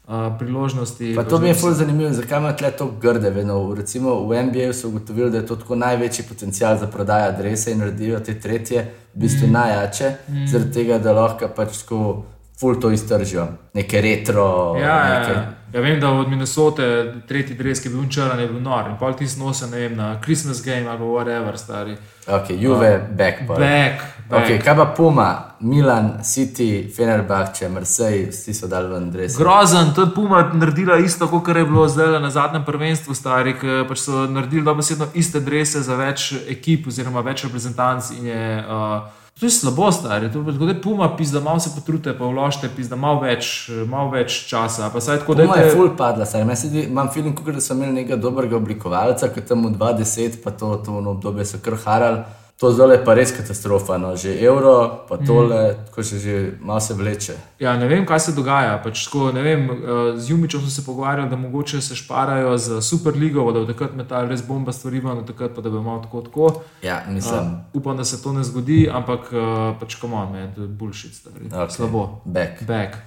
uh, 0.08 0.38
priložnosti. 0.40 1.16
Pa 1.16 1.24
to 1.24 1.40
mi 1.40 1.48
je 1.48 1.54
ful 1.54 1.74
zanimivo, 1.74 2.14
zakaj 2.14 2.38
ima 2.38 2.56
tle 2.56 2.72
to 2.72 2.92
grde. 3.02 3.30
Vedno. 3.30 3.74
Recimo 3.78 4.28
v 4.28 4.44
NBA 4.44 4.74
so 4.74 4.88
ugotovili, 4.88 5.32
da 5.32 5.38
je 5.38 5.46
to 5.46 5.56
tako 5.56 5.76
največji 5.76 6.26
potencial 6.30 6.78
za 6.78 6.88
prodajo 6.88 7.30
adrese 7.30 7.72
in 7.72 7.80
naredijo 7.80 8.20
te 8.20 8.40
tretje, 8.40 8.82
v 9.14 9.20
bistvu 9.20 9.48
mm. 9.48 9.52
najjače, 9.52 10.16
mm. 10.28 10.48
zaradi 10.48 10.74
tega, 10.74 10.98
da 10.98 11.12
lahko 11.12 11.48
pač 11.56 11.78
tako 11.84 12.24
ful 12.60 12.80
to 12.80 12.92
iztržijo, 12.92 13.48
neke 13.74 14.02
retro. 14.02 14.76
Ja, 14.80 15.20
neke... 15.20 15.32
ja, 15.32 15.54
ja, 15.74 15.82
vem, 15.82 16.00
da 16.00 16.12
od 16.12 16.30
Minnesote 16.30 17.14
tretji 17.28 17.56
dres, 17.56 17.82
ki 17.82 17.88
je 17.88 17.94
bil 17.94 18.08
črn, 18.10 18.40
je 18.40 18.48
bil 18.48 18.62
nor. 18.62 18.90
In 18.90 18.96
pol 18.98 19.14
ti 19.14 19.28
snose, 19.28 19.68
ne 19.70 19.80
vem, 19.84 19.98
na 19.98 20.16
Christmas 20.24 20.64
game 20.66 20.90
ali 20.90 21.06
whatever, 21.06 21.58
stari. 21.58 21.98
Ok, 22.28 22.50
Juve, 22.50 22.96
uh, 22.96 23.18
back. 23.18 23.48
Back. 23.48 23.60
back. 23.60 24.02
Okay, 24.32 24.58
kaj 24.64 24.76
pa 24.76 24.86
Puma, 24.86 25.28
Milan, 25.60 26.24
City, 26.24 26.90
Fenerbahče, 26.96 27.70
Marseille, 27.70 28.32
vsi 28.32 28.54
so 28.54 28.68
dali 28.68 28.90
ven 28.94 29.12
dres. 29.12 29.38
Grozen, 29.38 29.94
to 29.96 30.02
je 30.02 30.12
Puma 30.16 30.42
naredila 30.54 30.98
isto, 30.98 31.28
kot 31.28 31.48
je 31.48 31.66
bilo 31.66 31.88
zdaj 31.88 32.20
na 32.20 32.30
zadnjem 32.30 32.66
prvenstvu, 32.66 33.14
stari, 33.14 33.54
ki 33.60 33.86
pač 33.88 34.02
so 34.02 34.26
naredili 34.26 34.66
dobesedno 34.66 35.12
iste 35.14 35.40
drese 35.40 35.86
za 35.86 35.96
več 35.96 36.34
ekip 36.50 36.88
oziroma 36.88 37.22
več 37.22 37.46
reprezentanc. 37.46 38.12
Uh, 38.18 39.17
To 39.40 39.46
je 39.46 39.52
slabo, 39.54 39.92
stari. 39.92 40.32
To 40.34 40.68
je 40.68 40.82
puma, 40.82 41.12
pis, 41.18 41.30
da 41.30 41.40
malo 41.40 41.60
se 41.60 41.70
potrudite, 41.76 42.18
pa 42.18 42.26
vložite, 42.26 42.70
pis, 42.76 42.90
da 42.90 42.96
malo 42.96 43.22
več, 43.22 43.70
malo 43.86 44.10
več 44.10 44.40
časa. 44.50 44.90
Pa 44.94 45.02
saj, 45.02 45.22
tako, 45.22 45.36
puma 45.38 45.54
dajte... 45.54 45.68
je 45.68 45.76
full 45.76 45.92
padla, 45.98 46.26
saj 46.26 46.42
imam 46.88 47.12
film, 47.14 47.36
da 47.46 47.62
so 47.62 47.78
imeli 47.78 48.00
nekega 48.00 48.18
dobrega 48.22 48.58
oblikovalca, 48.58 49.30
ki 49.30 49.46
tam 49.46 49.68
v 49.70 49.76
20, 49.78 50.42
pa 50.42 50.52
to, 50.58 50.74
to 50.82 50.98
obdobje 51.14 51.46
so 51.46 51.62
kar 51.62 51.78
harali. 51.86 52.26
To 52.58 52.72
zdaj 52.74 52.96
je 52.96 53.04
pa 53.06 53.14
res 53.14 53.30
katastrofa, 53.38 54.00
no. 54.02 54.16
že 54.18 54.34
evro, 54.42 55.06
pa 55.06 55.18
tole, 55.22 55.78
mm. 55.78 55.94
ko 55.94 56.04
se 56.04 56.18
že 56.20 56.58
malo 56.60 56.80
se 56.82 56.94
vleče. 56.94 57.36
Ja, 57.60 57.78
ne 57.78 57.86
vem, 57.88 58.06
kaj 58.06 58.20
se 58.20 58.32
dogaja. 58.34 58.80
Pač, 58.82 59.04
tako, 59.06 59.30
vem, 59.30 59.70
uh, 59.70 60.18
z 60.18 60.30
Jumičem 60.30 60.66
smo 60.66 60.70
se 60.70 60.86
pogovarjali, 60.86 61.30
da 61.30 61.38
mogoče 61.38 61.82
se 61.82 61.96
šparajo 61.96 62.58
z 62.58 62.82
Superligo, 62.82 63.46
da 63.52 63.62
bo 63.62 63.70
takrat 63.70 63.94
metal 63.94 64.26
res 64.26 64.42
bomba 64.42 64.74
stvari, 64.74 65.02
no 65.06 65.22
takrat 65.22 65.54
pa 65.54 65.62
da 65.62 65.70
bo 65.70 65.84
malo 65.86 66.02
tako. 66.02 66.22
tako. 66.22 66.52
Ja, 66.82 67.04
mislim. 67.10 67.46
Uh, 67.46 67.78
upam, 67.78 67.98
da 67.98 68.06
se 68.06 68.24
to 68.24 68.34
ne 68.34 68.44
zgodi, 68.44 68.90
ampak 68.90 69.30
uh, 69.30 69.78
pač 69.80 69.96
komo, 70.02 70.26
to 70.56 70.66
je 70.66 70.68
bullshit, 70.68 71.14
stari. 71.14 71.54
Okay. 71.54 71.70
Slabo. 71.70 72.22
Back. 72.26 72.66
Back. 72.66 72.98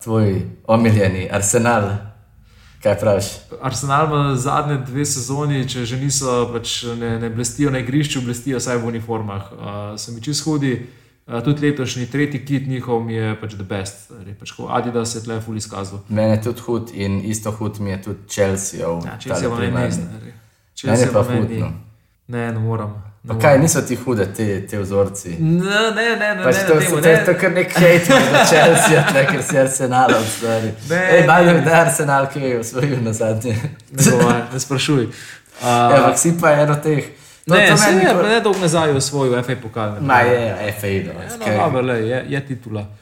Tvoj 0.00 0.46
omiljeni 0.64 1.28
arsenal. 1.28 2.07
Kaj 2.82 2.98
praviš? 2.98 3.24
Arsenal 3.62 4.06
ima 4.06 4.36
zadnje 4.36 4.76
dve 4.86 5.04
sezoni, 5.04 5.64
če 5.68 5.84
že 5.84 5.96
niso, 5.98 6.44
pač 6.52 6.82
ne, 7.00 7.16
ne 7.18 7.30
blestijo 7.30 7.70
na 7.74 7.82
igrišču, 7.82 8.22
blestijo 8.22 8.60
vsaj 8.62 8.78
v 8.78 8.86
uniformah. 8.92 9.50
Uh, 9.52 9.66
so 9.98 10.14
mi 10.14 10.22
čist 10.22 10.44
hudi, 10.46 10.76
uh, 11.26 11.40
tudi 11.44 11.66
letošnji 11.66 12.06
tretji 12.06 12.44
kit 12.44 12.68
njihov 12.70 13.10
je 13.10 13.34
pač 13.40 13.58
the 13.58 13.66
best. 13.66 14.12
Pač, 14.38 14.54
Adidas 14.68 15.16
je 15.18 15.24
tle 15.26 15.40
ful 15.42 15.58
izkazal. 15.58 16.04
Mene 16.08 16.38
je 16.38 16.42
tudi 16.46 16.66
hud 16.68 16.94
in 16.94 17.20
isto 17.24 17.50
hud 17.50 17.80
mi 17.80 17.90
je 17.90 18.02
tudi 18.02 18.30
Chelsea. 18.30 18.80
Ja, 18.80 19.18
Chelsea 19.18 19.48
je 19.48 19.50
pa 19.50 19.80
meni. 19.80 20.32
Chelsea 20.78 21.06
je 21.06 21.12
pa 21.12 21.26
hud. 21.26 21.50
No. 21.58 21.72
Ne, 22.28 22.52
ne 22.52 22.58
moram. 22.58 23.07
Pa 23.26 23.34
kaj 23.34 23.58
niso 23.58 23.82
ti 23.82 23.96
hude, 23.96 24.24
te, 24.32 24.66
te 24.66 24.78
vzorci? 24.78 25.34
Ne, 25.40 25.90
ne, 25.90 26.16
ne. 26.16 26.28
ne, 26.38 26.42
pač 26.44 26.56
ne, 26.56 26.66
to, 26.68 26.74
ne, 26.80 26.86
to, 26.86 27.00
ne. 27.00 27.24
to 27.24 27.30
je 27.30 27.38
kar 27.38 27.52
nek 27.52 27.72
hate, 27.74 28.18
da 28.32 28.44
če 28.46 28.60
si 28.78 28.94
ja, 28.94 29.02
ker 29.26 29.42
si 29.42 29.58
arsenal, 29.58 30.14
stari. 30.24 30.70
Ne, 30.90 31.00
Ej, 31.10 31.20
ne. 31.20 31.26
da 31.26 31.38
je 31.38 31.80
arsenal, 31.80 32.28
ki 32.28 32.40
je 32.40 32.60
osvojil 32.60 33.02
na 33.02 33.12
zadnje. 33.12 33.56
Ne, 33.90 34.10
govar, 34.10 34.42
ne 34.52 34.60
sprašuj. 34.60 35.04
Uh, 35.04 35.66
Ja, 35.66 35.98
ampak 35.98 36.18
si 36.18 36.30
pa 36.40 36.52
eno 36.54 36.76
teh. 36.76 37.04
To- 37.48 37.54
ne, 37.54 37.76
se 37.76 37.90
je 37.90 37.96
nikoli- 37.96 38.28
ne 38.28 38.40
dolgo 38.40 38.60
nazaj 38.60 38.92
osvojil 38.92 39.42
FA 39.42 39.56
pokal. 39.56 39.96
Ma 40.00 40.20
je, 40.20 40.72
FA, 40.78 40.86
no. 40.86 41.12
Ja, 41.18 41.36
no, 41.36 41.56
dobro, 41.58 41.80
le, 41.82 41.96
je, 42.08 42.24
je 42.28 42.46
titula. 42.46 42.86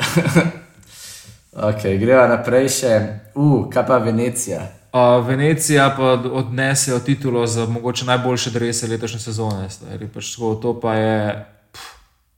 Ok, 1.56 1.82
greva 2.00 2.26
naprej 2.28 2.68
še. 2.68 2.92
U, 3.34 3.64
kaj 3.72 3.86
pa 3.86 3.96
Venecija? 3.98 4.60
Uh, 4.96 5.26
Venecija 5.26 5.94
pa 5.96 6.02
odnese 6.12 7.04
titulo 7.04 7.46
za 7.46 7.66
mogoče 7.66 8.04
najboljše 8.04 8.50
drese 8.50 8.86
letošnje 8.86 9.20
sezone. 9.20 9.70
Stari, 9.70 10.08
pač, 10.08 10.34
tako, 10.34 10.54
to 10.54 10.80
pa 10.80 10.94
je 10.94 11.46
pff, 11.72 11.82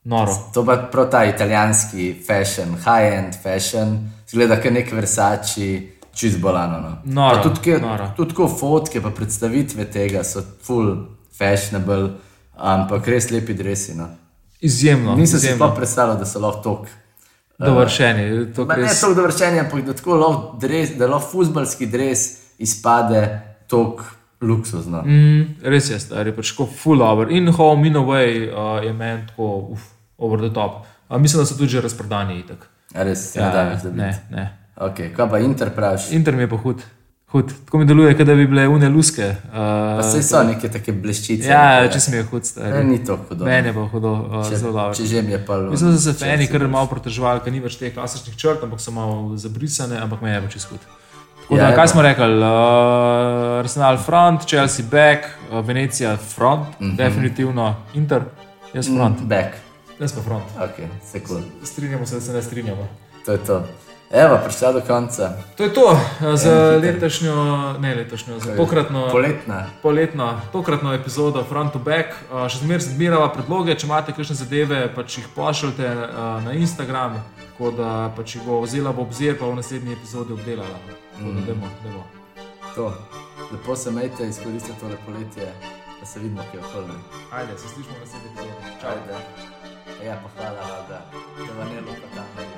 noro. 0.05 0.35
To 0.55 0.65
pa 0.67 0.77
prav 0.93 1.11
ta 1.11 1.25
italijanski 1.25 2.25
fashion, 2.27 2.75
high-end 2.75 3.37
fashion, 3.43 4.11
zgleda 4.31 4.57
kot 4.63 4.73
nek 4.73 4.91
Versace, 4.93 5.83
čist 6.15 6.41
bolano. 6.41 6.81
No. 6.81 6.97
Noro, 7.05 7.43
tudi, 7.43 7.77
noro. 7.81 8.11
tudi 8.17 8.35
ko 8.35 8.49
fotke, 8.49 9.03
pa 9.03 9.11
predstavitve 9.11 9.85
tega 9.85 10.25
so 10.25 10.43
full 10.63 10.97
fashionable, 11.39 12.11
ampak 12.57 13.07
res 13.07 13.31
lepi 13.31 13.55
dresi. 13.55 13.95
No. 13.95 14.09
Izjemno. 14.61 15.15
Nisem 15.15 15.39
si 15.39 15.47
izjemno. 15.47 15.69
pa 15.69 15.75
predstavljal, 15.77 16.19
da 16.19 16.27
so 16.27 16.43
lahko 16.43 16.63
tok. 16.63 16.91
dovršeni. 17.59 18.53
To 18.55 18.65
Ma 18.65 18.77
Ne 18.77 18.83
res, 18.83 19.01
tako 19.01 19.15
dovršeni, 19.15 19.61
ampak 19.61 19.87
da 19.87 19.95
tako 19.95 20.17
lahko 20.17 20.59
dres, 20.59 20.97
da 20.99 21.07
lahko 21.07 21.31
futbalski 21.31 21.87
dres 21.87 22.48
izpade 22.59 23.23
tok 23.67 24.05
luksuzno. 24.41 25.03
mm, 25.03 25.47
res 25.65 25.91
je, 25.91 25.99
stari, 25.99 26.33
pač 26.33 26.51
tako 26.51 26.67
full 26.69 27.03
over. 27.03 27.31
In 27.31 27.49
home, 27.49 27.87
in 27.87 27.95
away 27.95 28.47
uh, 28.47 28.79
je 28.81 28.93
meni 28.93 29.27
tako 29.27 29.49
uf, 29.71 29.81
over 30.19 30.39
the 30.41 30.51
top. 30.51 30.73
Uh, 31.09 31.19
mislim, 31.19 31.43
da 31.43 31.47
so 31.47 31.55
tudi 31.55 31.69
že 31.69 31.81
razprodani. 31.81 32.39
Itak. 32.41 32.69
A 32.95 33.03
Res 33.03 33.37
Ja, 33.37 33.47
ne 33.47 33.53
da 33.53 33.65
dobiti. 33.77 33.97
ne, 33.97 34.11
ne. 34.31 34.45
Okay, 34.79 35.11
kaj 35.11 35.29
pa 35.29 35.39
Inter 35.39 35.71
praviš? 35.71 36.13
Inter 36.13 36.37
mi 36.37 36.43
je 36.43 36.49
pa 36.49 36.57
hud. 36.57 36.83
hud. 37.27 37.53
Tako 37.65 37.79
mi 37.79 37.85
deluje, 37.85 38.15
kot 38.17 38.27
da 38.27 38.35
bi 38.35 38.47
bile 38.47 38.69
une 38.69 38.89
luske. 38.89 39.27
Uh, 39.45 39.99
saj 40.03 40.23
so 40.23 40.43
neke 40.43 40.69
take 40.69 40.93
bleščice. 40.95 41.45
ja, 41.45 41.85
če 41.85 41.99
mi 42.11 42.17
je 42.17 42.23
hud, 42.23 42.41
Ne, 42.41 42.47
stari. 42.47 42.85
ni 42.87 43.05
to 43.05 43.17
hudo. 43.19 43.45
Meni 43.45 43.69
je 43.69 43.75
pa 43.75 43.85
hudo, 43.85 44.13
uh, 44.15 44.49
Če- 44.49 44.57
zelo 44.57 44.73
dobro. 44.73 44.95
Če 44.95 45.05
že 45.05 45.23
mi 45.23 45.33
je 45.33 45.41
pa 45.41 45.55
lo- 45.55 45.71
Mislim, 45.71 45.91
da 45.91 45.99
so 45.99 46.13
se 46.15 46.37
si 46.39 46.47
kar 46.47 46.69
malo 46.69 46.87
protežovali, 46.87 47.41
ker 47.41 47.53
ni 47.53 47.61
več 47.61 47.77
teh 47.77 47.93
klasičnih 47.93 48.37
črt, 48.37 48.63
ampak 48.63 48.81
so 48.81 48.91
malo 48.91 49.37
zabrisane, 49.37 49.99
ampak 49.99 50.23
meni 50.23 50.37
je 50.37 50.41
pa 50.41 50.49
čisto 50.49 50.69
hud. 50.71 50.81
Tako 51.49 51.61
Ja, 51.61 51.69
Da, 51.71 51.75
kaj 51.75 51.85
pa. 51.85 51.89
smo 51.89 52.03
rekli? 52.03 52.25
Uh, 52.25 53.59
Arsenal 53.59 53.97
front, 53.97 54.47
Chelsea 54.47 54.85
back, 54.91 55.25
uh, 55.51 55.67
Venecija 55.67 56.17
front, 56.17 56.81
mm. 56.81 56.87
-hmm. 56.87 56.97
definitivno 56.97 57.75
Inter, 57.95 58.23
jaz 58.75 58.87
front, 58.87 59.21
mm. 59.21 59.29
Back. 59.29 59.49
jaz 60.01 60.13
pa 60.13 60.21
front. 60.21 60.45
Ok, 60.57 60.85
sekund. 61.03 61.45
Strinjamo 61.63 62.07
se, 62.07 62.15
da 62.15 62.21
se 62.21 62.33
ne 62.33 62.43
strinjamo. 62.43 62.89
To 63.25 63.33
je 63.33 63.39
to. 63.39 63.65
Evo, 64.11 64.39
prišla 64.45 64.73
do 64.73 64.81
konca. 64.81 65.33
To 65.57 65.63
je 65.63 65.75
to 65.75 65.91
uh, 65.91 66.35
za 66.35 66.79
letošnjo, 66.83 67.35
ne 67.79 67.95
letošnjo, 67.95 68.39
za 68.39 68.57
tokratno. 68.57 69.09
Poletna. 69.11 69.67
Poletno, 69.83 70.41
tokratno 70.53 70.95
epizodo 70.95 71.45
Front 71.45 71.73
to 71.73 71.79
Back. 71.79 72.09
Uh, 72.33 72.49
še 72.49 72.59
zmeraj 72.59 72.81
zbiramo 72.81 73.29
predloge, 73.29 73.75
če 73.75 73.87
imate 73.87 74.13
kakšne 74.13 74.35
zadeve, 74.37 74.95
pač 74.95 75.19
jih 75.19 75.27
pošljite 75.35 75.89
uh, 75.97 76.45
na 76.45 76.53
Instagram, 76.53 77.23
tako 77.53 77.71
da 77.71 78.13
pač 78.17 78.35
jih 78.35 78.45
bo 78.47 78.61
vzela 78.61 78.91
v 78.91 79.01
obzir, 79.01 79.39
pa 79.39 79.47
v 79.47 79.55
naslednji 79.57 79.93
epizodi 79.93 80.33
obdelala. 80.33 81.08
Tako 81.19 81.31
da 81.31 81.41
dajmo, 81.41 81.69
dajmo. 81.83 82.05
To. 82.75 82.93
Lepo 83.53 83.77
se 83.77 83.91
majte, 83.91 84.29
izkoristite 84.29 84.79
tole 84.81 84.97
poletje, 85.07 85.53
da 86.01 86.07
se 86.07 86.21
vidimo, 86.21 86.43
kje 86.51 86.59
je 86.59 86.65
okolje. 86.65 86.99
Ajde, 87.33 87.59
se 87.59 87.69
slišimo 87.69 87.97
naslednji 88.01 88.29
epizodi. 88.31 88.81
Čau. 88.81 88.91
Ajde. 88.91 89.15
Ja, 90.07 90.23
pa 90.23 90.29
hvala, 90.43 90.63
da, 90.89 91.11
da 91.47 91.53
vam 91.59 91.75
je 91.75 91.83
bilo. 91.83 92.58